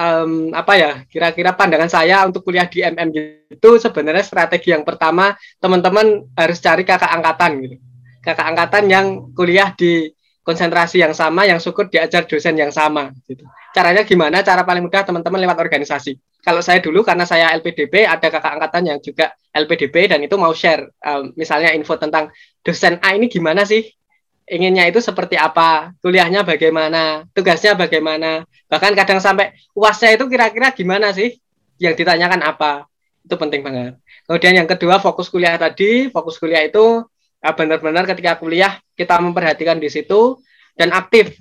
um, 0.01 0.33
apa 0.57 0.73
ya 0.81 0.91
kira-kira 1.05 1.53
pandangan 1.53 1.93
saya 1.93 2.25
untuk 2.25 2.41
kuliah 2.49 2.65
di 2.65 2.81
MM 2.81 3.09
itu 3.53 3.71
sebenarnya 3.77 4.25
strategi 4.25 4.73
yang 4.73 4.83
pertama 4.83 5.37
teman-teman 5.61 6.25
harus 6.33 6.59
cari 6.65 6.83
kakak 6.89 7.13
angkatan 7.13 7.61
gitu. 7.61 7.77
Kakak 8.25 8.47
angkatan 8.53 8.85
yang 8.89 9.07
kuliah 9.37 9.73
di 9.77 10.09
konsentrasi 10.41 11.05
yang 11.05 11.13
sama 11.13 11.45
yang 11.45 11.61
syukur 11.61 11.93
diajar 11.93 12.25
dosen 12.25 12.57
yang 12.57 12.73
sama 12.73 13.13
gitu. 13.29 13.45
Caranya 13.71 14.03
gimana? 14.03 14.43
Cara 14.43 14.65
paling 14.65 14.83
mudah 14.83 15.05
teman-teman 15.05 15.39
lewat 15.47 15.61
organisasi. 15.61 16.17
Kalau 16.41 16.65
saya 16.65 16.81
dulu 16.81 17.05
karena 17.05 17.29
saya 17.29 17.53
LPDP 17.61 18.09
ada 18.09 18.33
kakak 18.33 18.57
angkatan 18.57 18.83
yang 18.89 18.99
juga 19.05 19.37
LPDP 19.53 20.09
dan 20.09 20.25
itu 20.25 20.35
mau 20.41 20.51
share 20.57 20.89
um, 21.05 21.37
misalnya 21.37 21.77
info 21.77 22.01
tentang 22.01 22.33
dosen 22.65 22.97
A 23.05 23.13
ini 23.13 23.29
gimana 23.29 23.69
sih 23.69 23.85
inginnya 24.51 24.91
itu 24.91 24.99
seperti 24.99 25.39
apa, 25.39 25.95
kuliahnya 26.03 26.43
bagaimana, 26.43 27.23
tugasnya 27.31 27.79
bagaimana, 27.79 28.43
bahkan 28.67 28.91
kadang 28.99 29.23
sampai 29.23 29.55
uasnya 29.79 30.19
itu 30.19 30.27
kira-kira 30.27 30.75
gimana 30.75 31.15
sih, 31.15 31.39
yang 31.79 31.95
ditanyakan 31.95 32.43
apa, 32.43 32.91
itu 33.23 33.35
penting 33.39 33.63
banget. 33.63 33.95
Kemudian 34.27 34.55
yang 34.59 34.69
kedua 34.69 34.99
fokus 34.99 35.31
kuliah 35.31 35.55
tadi, 35.55 36.11
fokus 36.11 36.37
kuliah 36.37 36.67
itu 36.67 37.07
ah, 37.41 37.55
benar-benar 37.55 38.11
ketika 38.11 38.37
kuliah 38.43 38.83
kita 38.99 39.23
memperhatikan 39.23 39.79
di 39.79 39.87
situ 39.87 40.43
dan 40.75 40.91
aktif. 40.91 41.39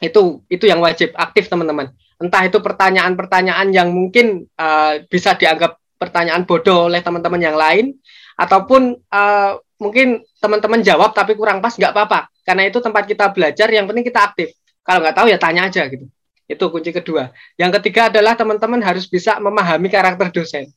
Itu 0.00 0.44
itu 0.48 0.64
yang 0.64 0.80
wajib 0.80 1.12
aktif 1.16 1.52
teman-teman. 1.52 1.92
Entah 2.16 2.48
itu 2.48 2.60
pertanyaan-pertanyaan 2.64 3.76
yang 3.76 3.92
mungkin 3.92 4.48
uh, 4.56 5.04
bisa 5.08 5.36
dianggap 5.36 5.76
pertanyaan 6.00 6.44
bodoh 6.44 6.88
oleh 6.88 7.00
teman-teman 7.00 7.40
yang 7.40 7.56
lain 7.56 7.96
ataupun 8.36 9.00
uh, 9.10 9.52
mungkin 9.80 10.24
teman-teman 10.40 10.80
jawab 10.84 11.16
tapi 11.16 11.32
kurang 11.36 11.64
pas 11.64 11.72
nggak 11.72 11.92
apa-apa. 11.92 12.28
Karena 12.44 12.68
itu 12.68 12.78
tempat 12.78 13.04
kita 13.08 13.32
belajar 13.32 13.68
yang 13.72 13.88
penting 13.88 14.04
kita 14.06 14.20
aktif. 14.22 14.54
Kalau 14.84 15.02
nggak 15.02 15.16
tahu 15.16 15.26
ya 15.32 15.38
tanya 15.40 15.66
aja 15.66 15.88
gitu. 15.88 16.06
Itu 16.46 16.70
kunci 16.70 16.94
kedua. 16.94 17.34
Yang 17.58 17.82
ketiga 17.82 18.12
adalah 18.12 18.38
teman-teman 18.38 18.78
harus 18.84 19.10
bisa 19.10 19.42
memahami 19.42 19.90
karakter 19.90 20.30
dosen. 20.30 20.70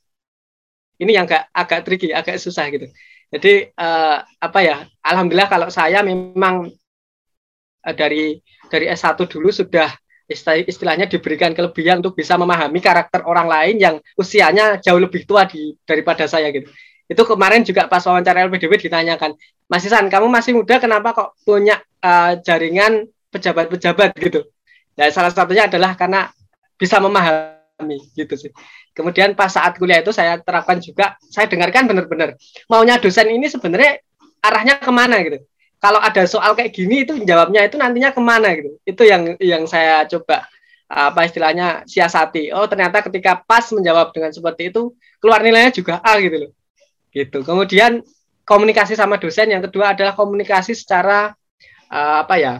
Ini 1.00 1.12
yang 1.22 1.26
agak 1.30 1.44
agak 1.54 1.80
tricky 1.86 2.10
agak 2.10 2.42
susah 2.42 2.66
gitu. 2.74 2.90
Jadi 3.30 3.70
uh, 3.78 4.18
apa 4.42 4.60
ya 4.66 4.78
alhamdulillah 5.06 5.48
kalau 5.52 5.70
saya 5.70 6.02
memang 6.02 6.74
uh, 7.86 7.94
dari 7.94 8.42
dari 8.68 8.90
S1 8.90 9.16
dulu 9.30 9.54
sudah 9.54 9.94
istilahnya 10.70 11.10
diberikan 11.10 11.58
kelebihan 11.58 12.06
untuk 12.06 12.14
bisa 12.14 12.38
memahami 12.38 12.78
karakter 12.78 13.26
orang 13.26 13.50
lain 13.50 13.76
yang 13.82 13.96
usianya 14.14 14.78
jauh 14.78 15.02
lebih 15.02 15.26
tua 15.26 15.50
di 15.50 15.74
daripada 15.90 16.30
saya 16.30 16.54
gitu 16.54 16.70
itu 17.10 17.26
kemarin 17.26 17.66
juga 17.66 17.90
pas 17.90 18.06
wawancara 18.06 18.46
LPDP 18.46 18.86
ditanyakan, 18.86 19.34
Mas 19.66 19.82
Isan, 19.82 20.06
kamu 20.14 20.30
masih 20.30 20.54
muda, 20.54 20.78
kenapa 20.78 21.18
kok 21.18 21.30
punya 21.42 21.82
uh, 22.06 22.38
jaringan 22.46 23.10
pejabat-pejabat 23.34 24.14
gitu? 24.22 24.46
Ya 24.94 25.10
salah 25.10 25.34
satunya 25.34 25.66
adalah 25.66 25.98
karena 25.98 26.30
bisa 26.78 27.02
memahami 27.02 27.98
gitu 28.14 28.38
sih. 28.38 28.54
Kemudian 28.94 29.34
pas 29.34 29.50
saat 29.50 29.82
kuliah 29.82 30.06
itu 30.06 30.14
saya 30.14 30.38
terapkan 30.38 30.78
juga, 30.78 31.18
saya 31.34 31.50
dengarkan 31.50 31.90
benar-benar 31.90 32.38
maunya 32.70 33.02
dosen 33.02 33.26
ini 33.34 33.50
sebenarnya 33.50 34.06
arahnya 34.46 34.78
ke 34.78 34.92
mana 34.94 35.18
gitu. 35.26 35.42
Kalau 35.82 35.98
ada 35.98 36.30
soal 36.30 36.54
kayak 36.54 36.76
gini 36.78 37.10
itu 37.10 37.18
jawabnya 37.26 37.66
itu 37.66 37.80
nantinya 37.80 38.14
ke 38.14 38.22
mana 38.22 38.54
gitu. 38.54 38.78
Itu 38.86 39.02
yang 39.08 39.34
yang 39.42 39.66
saya 39.66 40.06
coba 40.06 40.46
apa 40.86 41.26
istilahnya 41.26 41.90
siasati. 41.90 42.54
Oh 42.54 42.70
ternyata 42.70 43.02
ketika 43.02 43.40
pas 43.42 43.66
menjawab 43.72 44.14
dengan 44.14 44.30
seperti 44.30 44.70
itu 44.70 44.94
keluar 45.18 45.40
nilainya 45.42 45.72
juga 45.74 46.04
A 46.04 46.20
gitu 46.22 46.38
loh 46.38 46.52
gitu 47.14 47.42
kemudian 47.42 48.06
komunikasi 48.50 48.98
sama 48.98 49.22
dosen, 49.22 49.54
yang 49.54 49.62
kedua 49.62 49.94
adalah 49.94 50.18
komunikasi 50.18 50.74
secara 50.74 51.38
uh, 51.94 52.26
apa 52.26 52.36
ya 52.42 52.54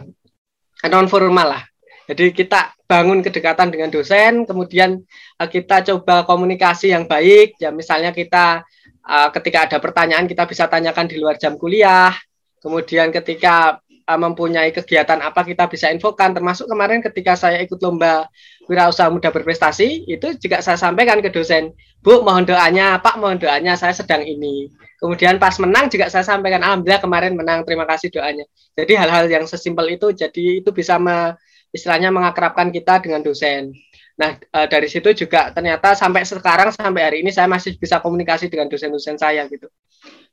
non 0.86 1.10
formal 1.10 1.58
lah. 1.58 1.62
Jadi 2.06 2.30
kita 2.30 2.78
bangun 2.86 3.26
kedekatan 3.26 3.74
dengan 3.74 3.90
dosen, 3.90 4.46
kemudian 4.46 5.02
uh, 5.42 5.48
kita 5.50 5.82
coba 5.90 6.22
komunikasi 6.22 6.94
yang 6.94 7.10
baik. 7.10 7.58
Ya 7.58 7.74
misalnya 7.74 8.14
kita 8.14 8.62
uh, 9.02 9.28
ketika 9.34 9.66
ada 9.66 9.82
pertanyaan 9.82 10.30
kita 10.30 10.46
bisa 10.46 10.70
tanyakan 10.70 11.10
di 11.10 11.18
luar 11.18 11.34
jam 11.34 11.58
kuliah. 11.58 12.14
Kemudian 12.62 13.10
ketika 13.10 13.82
uh, 14.10 14.18
mempunyai 14.18 14.74
kegiatan 14.74 15.22
apa 15.22 15.46
kita 15.46 15.70
bisa 15.70 15.86
infokan. 15.94 16.34
Termasuk 16.34 16.66
kemarin 16.66 16.98
ketika 16.98 17.38
saya 17.38 17.62
ikut 17.62 17.78
lomba 17.78 18.26
wirausaha 18.66 19.06
muda 19.06 19.30
berprestasi, 19.30 20.10
itu 20.10 20.34
juga 20.42 20.58
saya 20.58 20.74
sampaikan 20.74 21.22
ke 21.22 21.30
dosen, 21.30 21.70
Bu 22.02 22.26
mohon 22.26 22.42
doanya, 22.42 22.98
Pak 22.98 23.22
mohon 23.22 23.38
doanya, 23.38 23.78
saya 23.78 23.94
sedang 23.94 24.26
ini. 24.26 24.66
Kemudian 24.98 25.40
pas 25.40 25.56
menang 25.62 25.88
juga 25.88 26.10
saya 26.12 26.26
sampaikan, 26.26 26.60
Alhamdulillah 26.60 27.00
kemarin 27.00 27.32
menang, 27.38 27.62
terima 27.64 27.88
kasih 27.88 28.12
doanya. 28.12 28.44
Jadi 28.74 28.92
hal-hal 28.98 29.30
yang 29.30 29.44
sesimpel 29.48 29.96
itu, 29.96 30.12
jadi 30.12 30.60
itu 30.60 30.70
bisa 30.76 31.00
me, 31.00 31.34
istilahnya 31.72 32.12
mengakrabkan 32.12 32.68
kita 32.68 33.00
dengan 33.00 33.24
dosen. 33.24 33.72
Nah, 34.20 34.36
e, 34.36 34.58
dari 34.68 34.84
situ 34.92 35.08
juga 35.16 35.48
ternyata 35.56 35.96
sampai 35.96 36.28
sekarang 36.28 36.68
sampai 36.76 37.00
hari 37.00 37.16
ini 37.24 37.32
saya 37.32 37.48
masih 37.48 37.80
bisa 37.80 38.04
komunikasi 38.04 38.52
dengan 38.52 38.68
dosen-dosen 38.68 39.16
saya 39.16 39.48
gitu. 39.48 39.72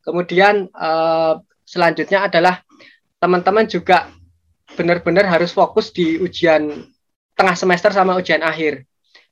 Kemudian 0.03 0.67
e, 0.67 0.89
selanjutnya 1.63 2.27
adalah 2.27 2.66
teman-teman 3.17 3.65
juga 3.65 4.11
benar-benar 4.75 5.25
harus 5.25 5.49
fokus 5.53 5.89
di 5.89 6.21
ujian 6.21 6.69
tengah 7.33 7.55
semester 7.57 7.93
sama 7.93 8.17
ujian 8.17 8.41
akhir. 8.43 8.85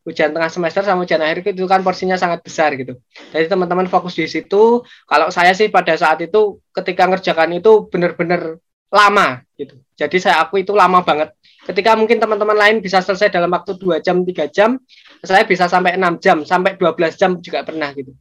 Ujian 0.05 0.29
tengah 0.29 0.53
semester 0.53 0.85
sama 0.85 1.01
ujian 1.01 1.21
akhir 1.21 1.41
itu 1.49 1.65
kan 1.65 1.81
porsinya 1.81 2.13
sangat 2.13 2.45
besar 2.45 2.77
gitu. 2.77 3.01
Jadi 3.33 3.49
teman-teman 3.49 3.89
fokus 3.89 4.13
di 4.13 4.29
situ. 4.29 4.85
Kalau 5.09 5.27
saya 5.33 5.57
sih 5.57 5.73
pada 5.73 5.97
saat 5.97 6.21
itu 6.21 6.61
ketika 6.69 7.09
ngerjakan 7.09 7.57
itu 7.57 7.89
benar-benar 7.89 8.61
lama 8.93 9.41
gitu. 9.57 9.81
Jadi 9.97 10.17
saya 10.21 10.45
aku 10.45 10.61
itu 10.61 10.77
lama 10.77 11.01
banget 11.01 11.33
Ketika 11.65 11.97
mungkin 11.97 12.21
teman-teman 12.21 12.53
lain 12.53 12.77
bisa 12.77 13.01
selesai 13.01 13.33
dalam 13.33 13.49
waktu 13.49 13.73
2 13.81 13.97
jam, 13.97 14.21
3 14.21 14.45
jam, 14.53 14.77
saya 15.25 15.49
bisa 15.49 15.65
sampai 15.65 15.97
6 15.97 16.21
jam, 16.21 16.37
sampai 16.45 16.77
12 16.77 17.17
jam 17.17 17.41
juga 17.41 17.65
pernah 17.65 17.89
gitu. 17.97 18.13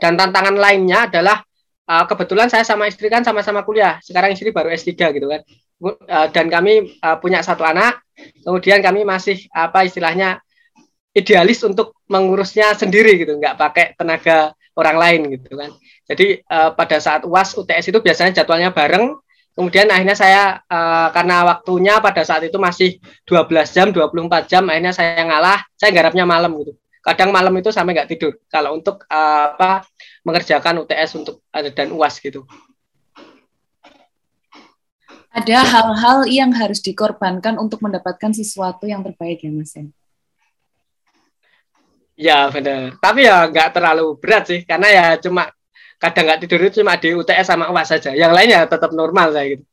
Dan 0.00 0.16
tantangan 0.16 0.56
lainnya 0.56 1.04
adalah 1.04 1.44
uh, 1.86 2.04
kebetulan 2.06 2.50
saya 2.50 2.66
sama 2.66 2.90
istri 2.90 3.06
kan 3.08 3.22
sama-sama 3.22 3.62
kuliah. 3.62 3.98
Sekarang 4.02 4.34
istri 4.34 4.50
baru 4.50 4.70
S3 4.74 4.92
gitu 4.92 5.26
kan. 5.30 5.40
Uh, 5.80 6.28
dan 6.32 6.46
kami 6.48 6.98
uh, 7.00 7.16
punya 7.20 7.44
satu 7.44 7.62
anak, 7.62 8.00
kemudian 8.42 8.80
kami 8.80 9.04
masih 9.04 9.44
apa 9.52 9.84
istilahnya 9.84 10.40
idealis 11.16 11.64
untuk 11.64 11.96
mengurusnya 12.08 12.72
sendiri 12.76 13.20
gitu, 13.20 13.36
nggak 13.36 13.56
pakai 13.56 13.84
tenaga 13.96 14.56
orang 14.76 14.96
lain 14.96 15.20
gitu 15.36 15.56
kan. 15.56 15.70
Jadi 16.08 16.40
uh, 16.48 16.72
pada 16.72 16.96
saat 17.00 17.24
UAS 17.28 17.56
UTS 17.56 17.92
itu 17.92 17.98
biasanya 18.00 18.42
jadwalnya 18.42 18.72
bareng, 18.72 19.16
Kemudian 19.56 19.88
akhirnya 19.88 20.12
saya 20.12 20.60
uh, 20.68 21.08
karena 21.16 21.48
waktunya 21.48 21.96
pada 22.04 22.20
saat 22.28 22.44
itu 22.44 22.60
masih 22.60 23.00
12 23.24 23.48
jam, 23.72 23.88
24 23.88 24.52
jam, 24.52 24.68
akhirnya 24.68 24.92
saya 24.92 25.24
ngalah, 25.24 25.64
saya 25.80 25.96
garapnya 25.96 26.28
malam 26.28 26.52
gitu. 26.60 26.76
Kadang 27.06 27.30
malam 27.30 27.54
itu 27.54 27.70
sampai 27.70 27.94
nggak 27.94 28.10
tidur 28.10 28.34
kalau 28.50 28.74
untuk 28.74 29.06
uh, 29.06 29.54
apa 29.54 29.86
mengerjakan 30.26 30.82
UTS 30.82 31.22
untuk 31.22 31.38
uh, 31.54 31.62
dan 31.70 31.94
UAS 31.94 32.18
gitu. 32.18 32.42
Ada 35.30 35.62
hal-hal 35.62 36.26
yang 36.26 36.50
harus 36.50 36.82
dikorbankan 36.82 37.62
untuk 37.62 37.78
mendapatkan 37.84 38.34
sesuatu 38.34 38.90
yang 38.90 39.06
terbaik 39.06 39.44
ya 39.44 39.52
Mas 39.54 39.70
ya? 39.78 39.86
Ya 42.16 42.38
benar. 42.48 42.96
Tapi 42.98 43.28
ya 43.28 43.44
nggak 43.44 43.76
terlalu 43.76 44.16
berat 44.16 44.48
sih, 44.48 44.64
karena 44.64 44.88
ya 44.88 45.06
cuma 45.20 45.52
kadang 46.00 46.26
nggak 46.26 46.40
tidur 46.42 46.58
itu 46.64 46.80
cuma 46.82 46.96
di 46.96 47.12
UTS 47.14 47.46
sama 47.46 47.68
UAS 47.70 47.92
saja. 47.92 48.16
Yang 48.16 48.32
lainnya 48.32 48.66
tetap 48.66 48.90
normal 48.96 49.30
saya 49.30 49.54
gitu. 49.54 49.64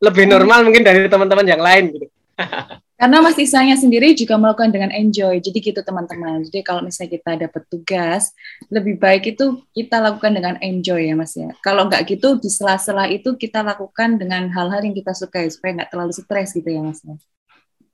Lebih 0.00 0.24
normal 0.30 0.64
mungkin 0.64 0.86
dari 0.86 1.10
teman-teman 1.10 1.44
yang 1.44 1.60
lain 1.60 1.84
gitu. 1.92 2.06
Karena 2.94 3.18
Mas 3.18 3.34
Isanya 3.34 3.74
sendiri 3.74 4.14
juga 4.14 4.38
melakukan 4.38 4.70
dengan 4.70 4.94
enjoy. 4.94 5.42
Jadi 5.42 5.58
gitu 5.58 5.80
teman-teman. 5.82 6.46
Jadi 6.46 6.62
kalau 6.62 6.86
misalnya 6.86 7.18
kita 7.18 7.30
dapat 7.50 7.62
tugas, 7.66 8.30
lebih 8.70 9.02
baik 9.02 9.34
itu 9.34 9.66
kita 9.74 9.98
lakukan 9.98 10.30
dengan 10.30 10.54
enjoy 10.62 11.10
ya 11.10 11.14
Mas 11.18 11.34
ya. 11.34 11.50
Kalau 11.58 11.90
nggak 11.90 12.06
gitu 12.06 12.38
di 12.38 12.46
sela-sela 12.46 13.10
itu 13.10 13.34
kita 13.34 13.66
lakukan 13.66 14.14
dengan 14.14 14.46
hal-hal 14.54 14.80
yang 14.86 14.94
kita 14.94 15.10
sukai 15.10 15.50
supaya 15.50 15.82
nggak 15.82 15.90
terlalu 15.90 16.14
stres 16.14 16.54
gitu 16.54 16.70
ya 16.70 16.80
Mas 16.86 17.02
ya. 17.02 17.14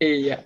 Iya. 0.00 0.36